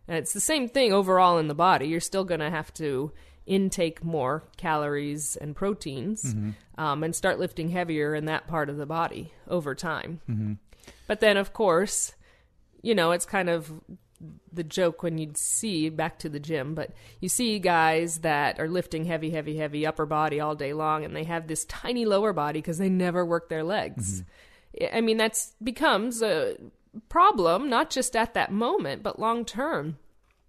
and 0.08 0.16
it's 0.16 0.32
the 0.32 0.40
same 0.40 0.68
thing 0.68 0.92
overall 0.92 1.38
in 1.38 1.48
the 1.48 1.54
body 1.54 1.86
you're 1.86 2.00
still 2.00 2.24
going 2.24 2.40
to 2.40 2.50
have 2.50 2.72
to 2.74 3.12
intake 3.46 4.02
more 4.02 4.42
calories 4.56 5.36
and 5.36 5.54
proteins 5.54 6.34
mm-hmm. 6.34 6.50
um, 6.82 7.04
and 7.04 7.14
start 7.14 7.38
lifting 7.38 7.68
heavier 7.68 8.14
in 8.14 8.24
that 8.24 8.48
part 8.48 8.68
of 8.68 8.76
the 8.76 8.86
body 8.86 9.32
over 9.46 9.74
time 9.74 10.20
mm-hmm. 10.28 10.54
but 11.06 11.20
then 11.20 11.36
of 11.36 11.52
course 11.52 12.14
you 12.82 12.94
know 12.94 13.12
it's 13.12 13.26
kind 13.26 13.48
of 13.48 13.70
the 14.52 14.64
joke 14.64 15.02
when 15.02 15.18
you'd 15.18 15.36
see 15.36 15.88
back 15.88 16.18
to 16.20 16.28
the 16.28 16.40
gym, 16.40 16.74
but 16.74 16.90
you 17.20 17.28
see 17.28 17.58
guys 17.58 18.18
that 18.18 18.60
are 18.60 18.68
lifting 18.68 19.04
heavy, 19.04 19.30
heavy, 19.30 19.56
heavy 19.56 19.86
upper 19.86 20.06
body 20.06 20.40
all 20.40 20.54
day 20.54 20.72
long, 20.72 21.04
and 21.04 21.14
they 21.14 21.24
have 21.24 21.46
this 21.46 21.64
tiny 21.64 22.04
lower 22.04 22.32
body 22.32 22.60
because 22.60 22.78
they 22.78 22.88
never 22.88 23.24
work 23.24 23.48
their 23.48 23.64
legs. 23.64 24.22
Mm-hmm. 24.22 24.96
I 24.96 25.00
mean, 25.00 25.16
that's 25.16 25.54
becomes 25.62 26.22
a 26.22 26.56
problem 27.08 27.68
not 27.68 27.90
just 27.90 28.16
at 28.16 28.34
that 28.34 28.52
moment, 28.52 29.02
but 29.02 29.18
long 29.18 29.44
term. 29.44 29.98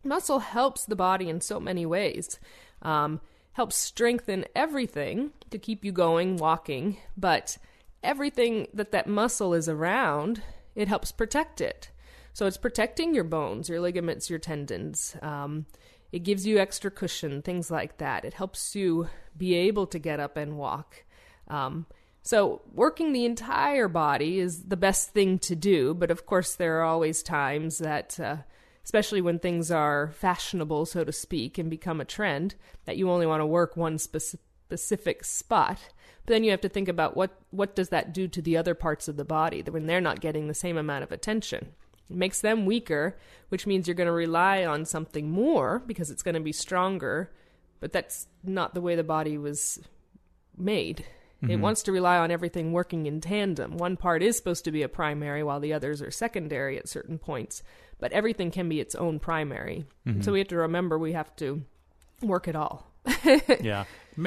Muscle 0.03 0.39
helps 0.39 0.85
the 0.85 0.95
body 0.95 1.29
in 1.29 1.41
so 1.41 1.59
many 1.59 1.85
ways. 1.85 2.39
Um, 2.81 3.21
helps 3.53 3.75
strengthen 3.75 4.45
everything 4.55 5.31
to 5.49 5.57
keep 5.57 5.85
you 5.85 5.91
going, 5.91 6.37
walking, 6.37 6.97
but 7.15 7.57
everything 8.03 8.67
that 8.73 8.91
that 8.91 9.07
muscle 9.07 9.53
is 9.53 9.69
around, 9.69 10.41
it 10.75 10.87
helps 10.87 11.11
protect 11.11 11.61
it. 11.61 11.89
So 12.35 12.45
it's 12.47 12.57
protecting 12.57 13.15
your 13.15 13.23
bones, 13.23 13.69
your 13.69 13.79
ligaments, 13.79 14.29
your 14.29 14.39
tendons. 14.39 15.15
Um, 15.21 15.67
it 16.11 16.19
gives 16.19 16.45
you 16.45 16.59
extra 16.59 16.91
cushion, 16.91 17.41
things 17.41 17.71
like 17.71 17.97
that. 17.99 18.25
It 18.25 18.33
helps 18.33 18.75
you 18.75 19.07
be 19.37 19.53
able 19.53 19.87
to 19.87 19.97
get 19.97 20.19
up 20.19 20.35
and 20.35 20.57
walk. 20.57 21.05
Um, 21.47 21.85
so, 22.23 22.61
working 22.73 23.13
the 23.13 23.23
entire 23.23 23.87
body 23.87 24.39
is 24.39 24.63
the 24.63 24.75
best 24.75 25.11
thing 25.11 25.39
to 25.39 25.55
do, 25.55 25.93
but 25.93 26.11
of 26.11 26.25
course, 26.25 26.55
there 26.55 26.81
are 26.81 26.83
always 26.83 27.23
times 27.23 27.77
that, 27.77 28.19
uh, 28.19 28.37
especially 28.83 29.21
when 29.21 29.39
things 29.39 29.71
are 29.71 30.11
fashionable, 30.11 30.87
so 30.87 31.05
to 31.05 31.13
speak, 31.13 31.57
and 31.57 31.69
become 31.69 32.01
a 32.01 32.05
trend, 32.05 32.55
that 32.83 32.97
you 32.97 33.09
only 33.09 33.25
want 33.25 33.39
to 33.39 33.45
work 33.45 33.77
one 33.77 33.95
speci- 33.95 34.39
specific 34.65 35.23
spot. 35.23 35.79
But 36.25 36.33
then 36.33 36.43
you 36.43 36.51
have 36.51 36.61
to 36.61 36.69
think 36.69 36.89
about 36.89 37.15
what, 37.15 37.39
what 37.51 37.77
does 37.77 37.89
that 37.89 38.13
do 38.13 38.27
to 38.27 38.41
the 38.41 38.57
other 38.57 38.75
parts 38.75 39.07
of 39.07 39.15
the 39.15 39.23
body 39.23 39.61
when 39.61 39.85
they're 39.85 40.01
not 40.01 40.19
getting 40.19 40.49
the 40.49 40.53
same 40.53 40.75
amount 40.75 41.05
of 41.05 41.13
attention. 41.13 41.75
It 42.09 42.15
makes 42.15 42.41
them 42.41 42.65
weaker, 42.65 43.17
which 43.49 43.65
means 43.67 43.87
you're 43.87 43.95
going 43.95 44.07
to 44.07 44.13
rely 44.13 44.65
on 44.65 44.85
something 44.85 45.29
more 45.29 45.79
because 45.85 46.11
it's 46.11 46.23
going 46.23 46.35
to 46.35 46.41
be 46.41 46.51
stronger. 46.51 47.31
But 47.79 47.91
that's 47.93 48.27
not 48.43 48.73
the 48.73 48.81
way 48.81 48.95
the 48.95 49.03
body 49.03 49.37
was 49.37 49.79
made. 50.57 51.05
Mm-hmm. 51.43 51.51
It 51.51 51.59
wants 51.59 51.83
to 51.83 51.91
rely 51.91 52.17
on 52.17 52.31
everything 52.31 52.71
working 52.71 53.05
in 53.05 53.21
tandem. 53.21 53.77
One 53.77 53.97
part 53.97 54.23
is 54.23 54.37
supposed 54.37 54.63
to 54.65 54.71
be 54.71 54.83
a 54.83 54.89
primary 54.89 55.43
while 55.43 55.59
the 55.59 55.73
others 55.73 56.01
are 56.01 56.11
secondary 56.11 56.77
at 56.77 56.87
certain 56.87 57.17
points, 57.17 57.61
but 57.99 58.11
everything 58.13 58.51
can 58.51 58.69
be 58.69 58.79
its 58.79 58.95
own 58.95 59.19
primary. 59.19 59.85
Mm-hmm. 60.07 60.21
So 60.21 60.31
we 60.31 60.39
have 60.39 60.47
to 60.49 60.57
remember 60.57 60.97
we 60.97 61.13
have 61.13 61.35
to 61.37 61.63
work 62.21 62.47
it 62.47 62.55
all. 62.55 62.91
yeah 63.61 63.85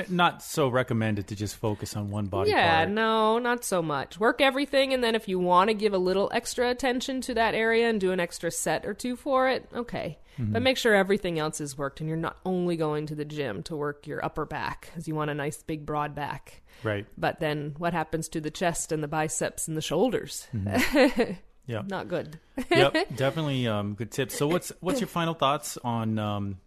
not 0.09 0.43
so 0.43 0.69
recommended 0.69 1.29
to 1.29 1.37
just 1.37 1.57
focus 1.57 1.97
on 1.97 2.11
one 2.11 2.27
body 2.27 2.51
yeah, 2.51 2.79
part. 2.79 2.91
no, 2.91 3.39
not 3.39 3.65
so 3.65 3.83
much. 3.83 4.21
Work 4.21 4.41
everything, 4.41 4.93
and 4.93 5.03
then 5.03 5.15
if 5.15 5.29
you 5.29 5.39
want 5.39 5.69
to 5.69 5.75
give 5.75 5.95
a 5.95 5.99
little 5.99 6.31
extra 6.33 6.71
attention 6.71 7.21
to 7.23 7.35
that 7.35 7.55
area 7.55 7.89
and 7.89 8.01
do 8.01 8.13
an 8.13 8.21
extra 8.21 8.51
set 8.51 8.85
or 8.85 8.95
two 8.95 9.17
for 9.17 9.49
it, 9.49 9.69
okay. 9.75 10.19
Mm-hmm. 10.39 10.53
But 10.53 10.63
make 10.63 10.77
sure 10.77 10.95
everything 10.95 11.39
else 11.39 11.61
is 11.61 11.77
worked, 11.77 12.01
and 12.01 12.09
you're 12.09 12.19
not 12.19 12.37
only 12.45 12.77
going 12.77 13.07
to 13.07 13.15
the 13.15 13.25
gym 13.25 13.63
to 13.65 13.77
work 13.77 14.07
your 14.07 14.25
upper 14.25 14.45
back, 14.45 14.89
because 14.91 15.09
you 15.09 15.15
want 15.15 15.31
a 15.31 15.35
nice 15.35 15.63
big 15.63 15.85
broad 15.85 16.15
back. 16.15 16.63
Right. 16.85 17.07
But 17.17 17.41
then 17.41 17.75
what 17.79 17.93
happens 17.93 18.29
to 18.31 18.41
the 18.41 18.51
chest 18.51 18.93
and 18.93 19.03
the 19.03 19.09
biceps 19.09 19.67
and 19.67 19.77
the 19.77 19.83
shoulders? 19.83 20.47
Mm-hmm. 20.55 21.33
yeah, 21.67 21.83
not 21.87 22.09
good. 22.09 22.39
yep, 22.71 22.95
definitely 23.17 23.67
um, 23.67 23.95
good 23.95 24.13
tips. 24.13 24.37
So 24.37 24.47
what's 24.47 24.71
what's 24.81 25.01
your 25.01 25.09
final 25.09 25.35
thoughts 25.35 25.77
on 25.83 26.19
um, 26.19 26.59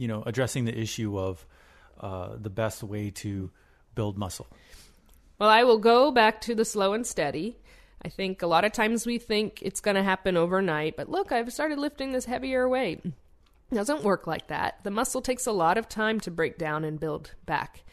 you 0.00 0.08
know 0.08 0.22
addressing 0.24 0.64
the 0.64 0.76
issue 0.76 1.18
of 1.18 1.46
uh, 2.00 2.30
the 2.40 2.48
best 2.48 2.82
way 2.82 3.10
to 3.10 3.50
build 3.94 4.16
muscle? 4.16 4.46
Well, 5.38 5.50
I 5.50 5.62
will 5.64 5.78
go 5.78 6.10
back 6.10 6.40
to 6.42 6.54
the 6.54 6.64
slow 6.64 6.94
and 6.94 7.06
steady. 7.06 7.58
I 8.02 8.08
think 8.08 8.40
a 8.40 8.46
lot 8.46 8.64
of 8.64 8.72
times 8.72 9.04
we 9.04 9.18
think 9.18 9.60
it's 9.60 9.80
going 9.80 9.96
to 9.96 10.02
happen 10.02 10.38
overnight, 10.38 10.96
but 10.96 11.10
look, 11.10 11.32
I've 11.32 11.52
started 11.52 11.78
lifting 11.78 12.12
this 12.12 12.24
heavier 12.24 12.66
weight. 12.66 13.04
It 13.04 13.74
doesn't 13.74 14.02
work 14.02 14.26
like 14.26 14.48
that. 14.48 14.82
The 14.84 14.90
muscle 14.90 15.20
takes 15.20 15.46
a 15.46 15.52
lot 15.52 15.76
of 15.76 15.86
time 15.86 16.18
to 16.20 16.30
break 16.30 16.56
down 16.56 16.82
and 16.84 16.98
build 16.98 17.34
back. 17.44 17.84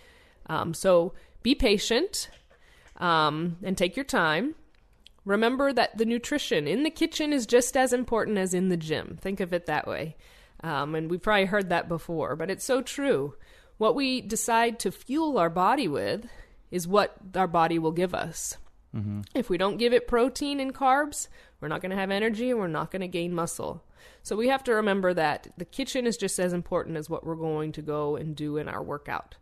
Um, 0.47 0.73
so 0.73 1.13
be 1.43 1.55
patient 1.55 2.29
um, 2.95 3.57
and 3.61 3.77
take 3.77 3.97
your 3.97 4.05
time. 4.05 4.55
Remember 5.25 5.73
that 5.73 5.97
the 5.97 6.05
nutrition 6.05 6.67
in 6.67 6.83
the 6.83 6.89
kitchen 6.89 7.33
is 7.33 7.45
just 7.45 7.75
as 7.75 7.91
important 7.91 8.37
as 8.37 8.53
in 8.53 8.69
the 8.69 8.77
gym. 8.77 9.17
Think 9.19 9.41
of 9.41 9.51
it 9.51 9.65
that 9.65 9.87
way. 9.87 10.15
Um, 10.63 10.95
and 10.95 11.09
we've 11.09 11.21
probably 11.21 11.45
heard 11.45 11.69
that 11.69 11.87
before, 11.87 12.35
but 12.35 12.49
it's 12.49 12.65
so 12.65 12.81
true. 12.81 13.35
What 13.77 13.95
we 13.95 14.21
decide 14.21 14.79
to 14.79 14.91
fuel 14.91 15.37
our 15.37 15.49
body 15.49 15.87
with 15.87 16.27
is 16.71 16.87
what 16.87 17.15
our 17.35 17.47
body 17.47 17.77
will 17.77 17.91
give 17.91 18.13
us. 18.13 18.57
Mm-hmm. 18.95 19.21
If 19.35 19.49
we 19.49 19.57
don't 19.57 19.77
give 19.77 19.93
it 19.93 20.07
protein 20.07 20.59
and 20.59 20.73
carbs, 20.73 21.27
we're 21.61 21.67
not 21.67 21.81
going 21.81 21.91
to 21.91 21.97
have 21.97 22.11
energy 22.11 22.49
and 22.49 22.59
we're 22.59 22.67
not 22.67 22.91
going 22.91 23.01
to 23.01 23.07
gain 23.07 23.33
muscle. 23.33 23.83
So 24.23 24.35
we 24.35 24.47
have 24.47 24.63
to 24.65 24.73
remember 24.73 25.13
that 25.13 25.47
the 25.57 25.65
kitchen 25.65 26.07
is 26.07 26.17
just 26.17 26.39
as 26.39 26.53
important 26.53 26.97
as 26.97 27.09
what 27.09 27.25
we're 27.25 27.35
going 27.35 27.71
to 27.73 27.81
go 27.81 28.15
and 28.15 28.35
do 28.35 28.57
in 28.57 28.67
our 28.67 28.83
workout. 28.83 29.35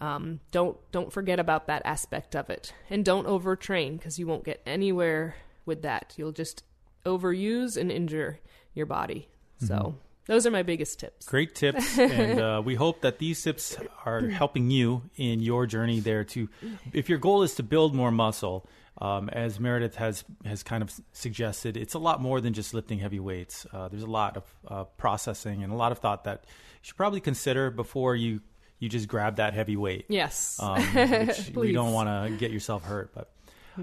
Um, 0.00 0.40
don't 0.50 0.78
don't 0.92 1.12
forget 1.12 1.38
about 1.38 1.66
that 1.66 1.82
aspect 1.84 2.34
of 2.34 2.48
it, 2.48 2.72
and 2.88 3.04
don't 3.04 3.26
overtrain 3.26 3.98
because 3.98 4.18
you 4.18 4.26
won't 4.26 4.44
get 4.44 4.62
anywhere 4.64 5.36
with 5.66 5.82
that. 5.82 6.14
You'll 6.16 6.32
just 6.32 6.64
overuse 7.04 7.76
and 7.76 7.92
injure 7.92 8.40
your 8.72 8.86
body. 8.86 9.28
Mm-hmm. 9.58 9.66
So 9.66 9.96
those 10.30 10.46
are 10.46 10.52
my 10.52 10.62
biggest 10.62 11.00
tips. 11.00 11.26
Great 11.26 11.56
tips, 11.56 11.98
and 11.98 12.40
uh, 12.40 12.62
we 12.64 12.76
hope 12.76 13.00
that 13.00 13.18
these 13.18 13.42
tips 13.42 13.76
are 14.06 14.28
helping 14.28 14.70
you 14.70 15.02
in 15.16 15.40
your 15.40 15.66
journey 15.66 15.98
there. 15.98 16.22
To, 16.22 16.48
if 16.92 17.08
your 17.08 17.18
goal 17.18 17.42
is 17.42 17.56
to 17.56 17.64
build 17.64 17.96
more 17.96 18.12
muscle, 18.12 18.68
um, 18.98 19.28
as 19.30 19.58
Meredith 19.58 19.96
has 19.96 20.22
has 20.44 20.62
kind 20.62 20.84
of 20.84 20.92
suggested, 21.12 21.76
it's 21.76 21.94
a 21.94 21.98
lot 21.98 22.22
more 22.22 22.40
than 22.40 22.52
just 22.52 22.72
lifting 22.74 23.00
heavy 23.00 23.18
weights. 23.18 23.66
Uh, 23.72 23.88
there's 23.88 24.04
a 24.04 24.10
lot 24.10 24.36
of 24.36 24.44
uh, 24.68 24.84
processing 24.84 25.64
and 25.64 25.72
a 25.72 25.76
lot 25.76 25.90
of 25.90 25.98
thought 25.98 26.22
that 26.24 26.44
you 26.44 26.82
should 26.82 26.96
probably 26.96 27.20
consider 27.20 27.72
before 27.72 28.14
you 28.14 28.40
you 28.78 28.88
just 28.88 29.08
grab 29.08 29.36
that 29.36 29.52
heavy 29.52 29.76
weight. 29.76 30.06
Yes, 30.08 30.60
um, 30.62 30.80
we 31.56 31.72
don't 31.72 31.92
want 31.92 32.08
to 32.08 32.36
get 32.38 32.52
yourself 32.52 32.84
hurt, 32.84 33.12
but. 33.14 33.32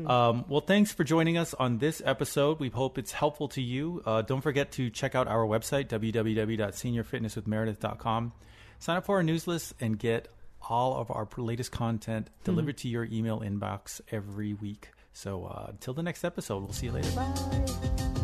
Hmm. 0.02 0.08
Um, 0.08 0.46
well, 0.48 0.62
thanks 0.62 0.92
for 0.92 1.04
joining 1.04 1.38
us 1.38 1.54
on 1.54 1.78
this 1.80 2.02
episode. 2.06 2.60
We 2.60 2.70
hope 2.70 2.98
it's 2.98 3.12
helpful 3.12 3.50
to 3.50 3.62
you. 3.62 4.02
Uh, 4.06 4.22
don't 4.22 4.42
forget 4.42 4.72
to 4.74 4.90
check 4.90 5.16
out 5.16 5.28
our 5.28 5.46
website, 5.46 5.88
www.seniorfitnesswithmeredith.com. 5.88 8.34
Sign 8.80 8.98
up 8.98 9.06
for 9.06 9.16
our 9.18 9.24
newsletter 9.24 9.76
and 9.80 9.98
get 9.98 10.28
all 10.70 10.98
of 10.98 11.10
our 11.12 11.28
latest 11.38 11.72
content 11.72 12.30
delivered 12.44 12.76
mm-hmm. 12.78 12.82
to 12.82 12.90
your 12.90 13.06
email 13.06 13.40
inbox 13.40 14.02
every 14.12 14.54
week. 14.54 14.90
So 15.14 15.46
uh, 15.46 15.68
until 15.70 15.94
the 15.94 16.04
next 16.04 16.24
episode, 16.24 16.64
we'll 16.64 16.74
see 16.74 16.88
you 16.88 16.92
later. 16.92 17.10
Bye. 17.12 18.24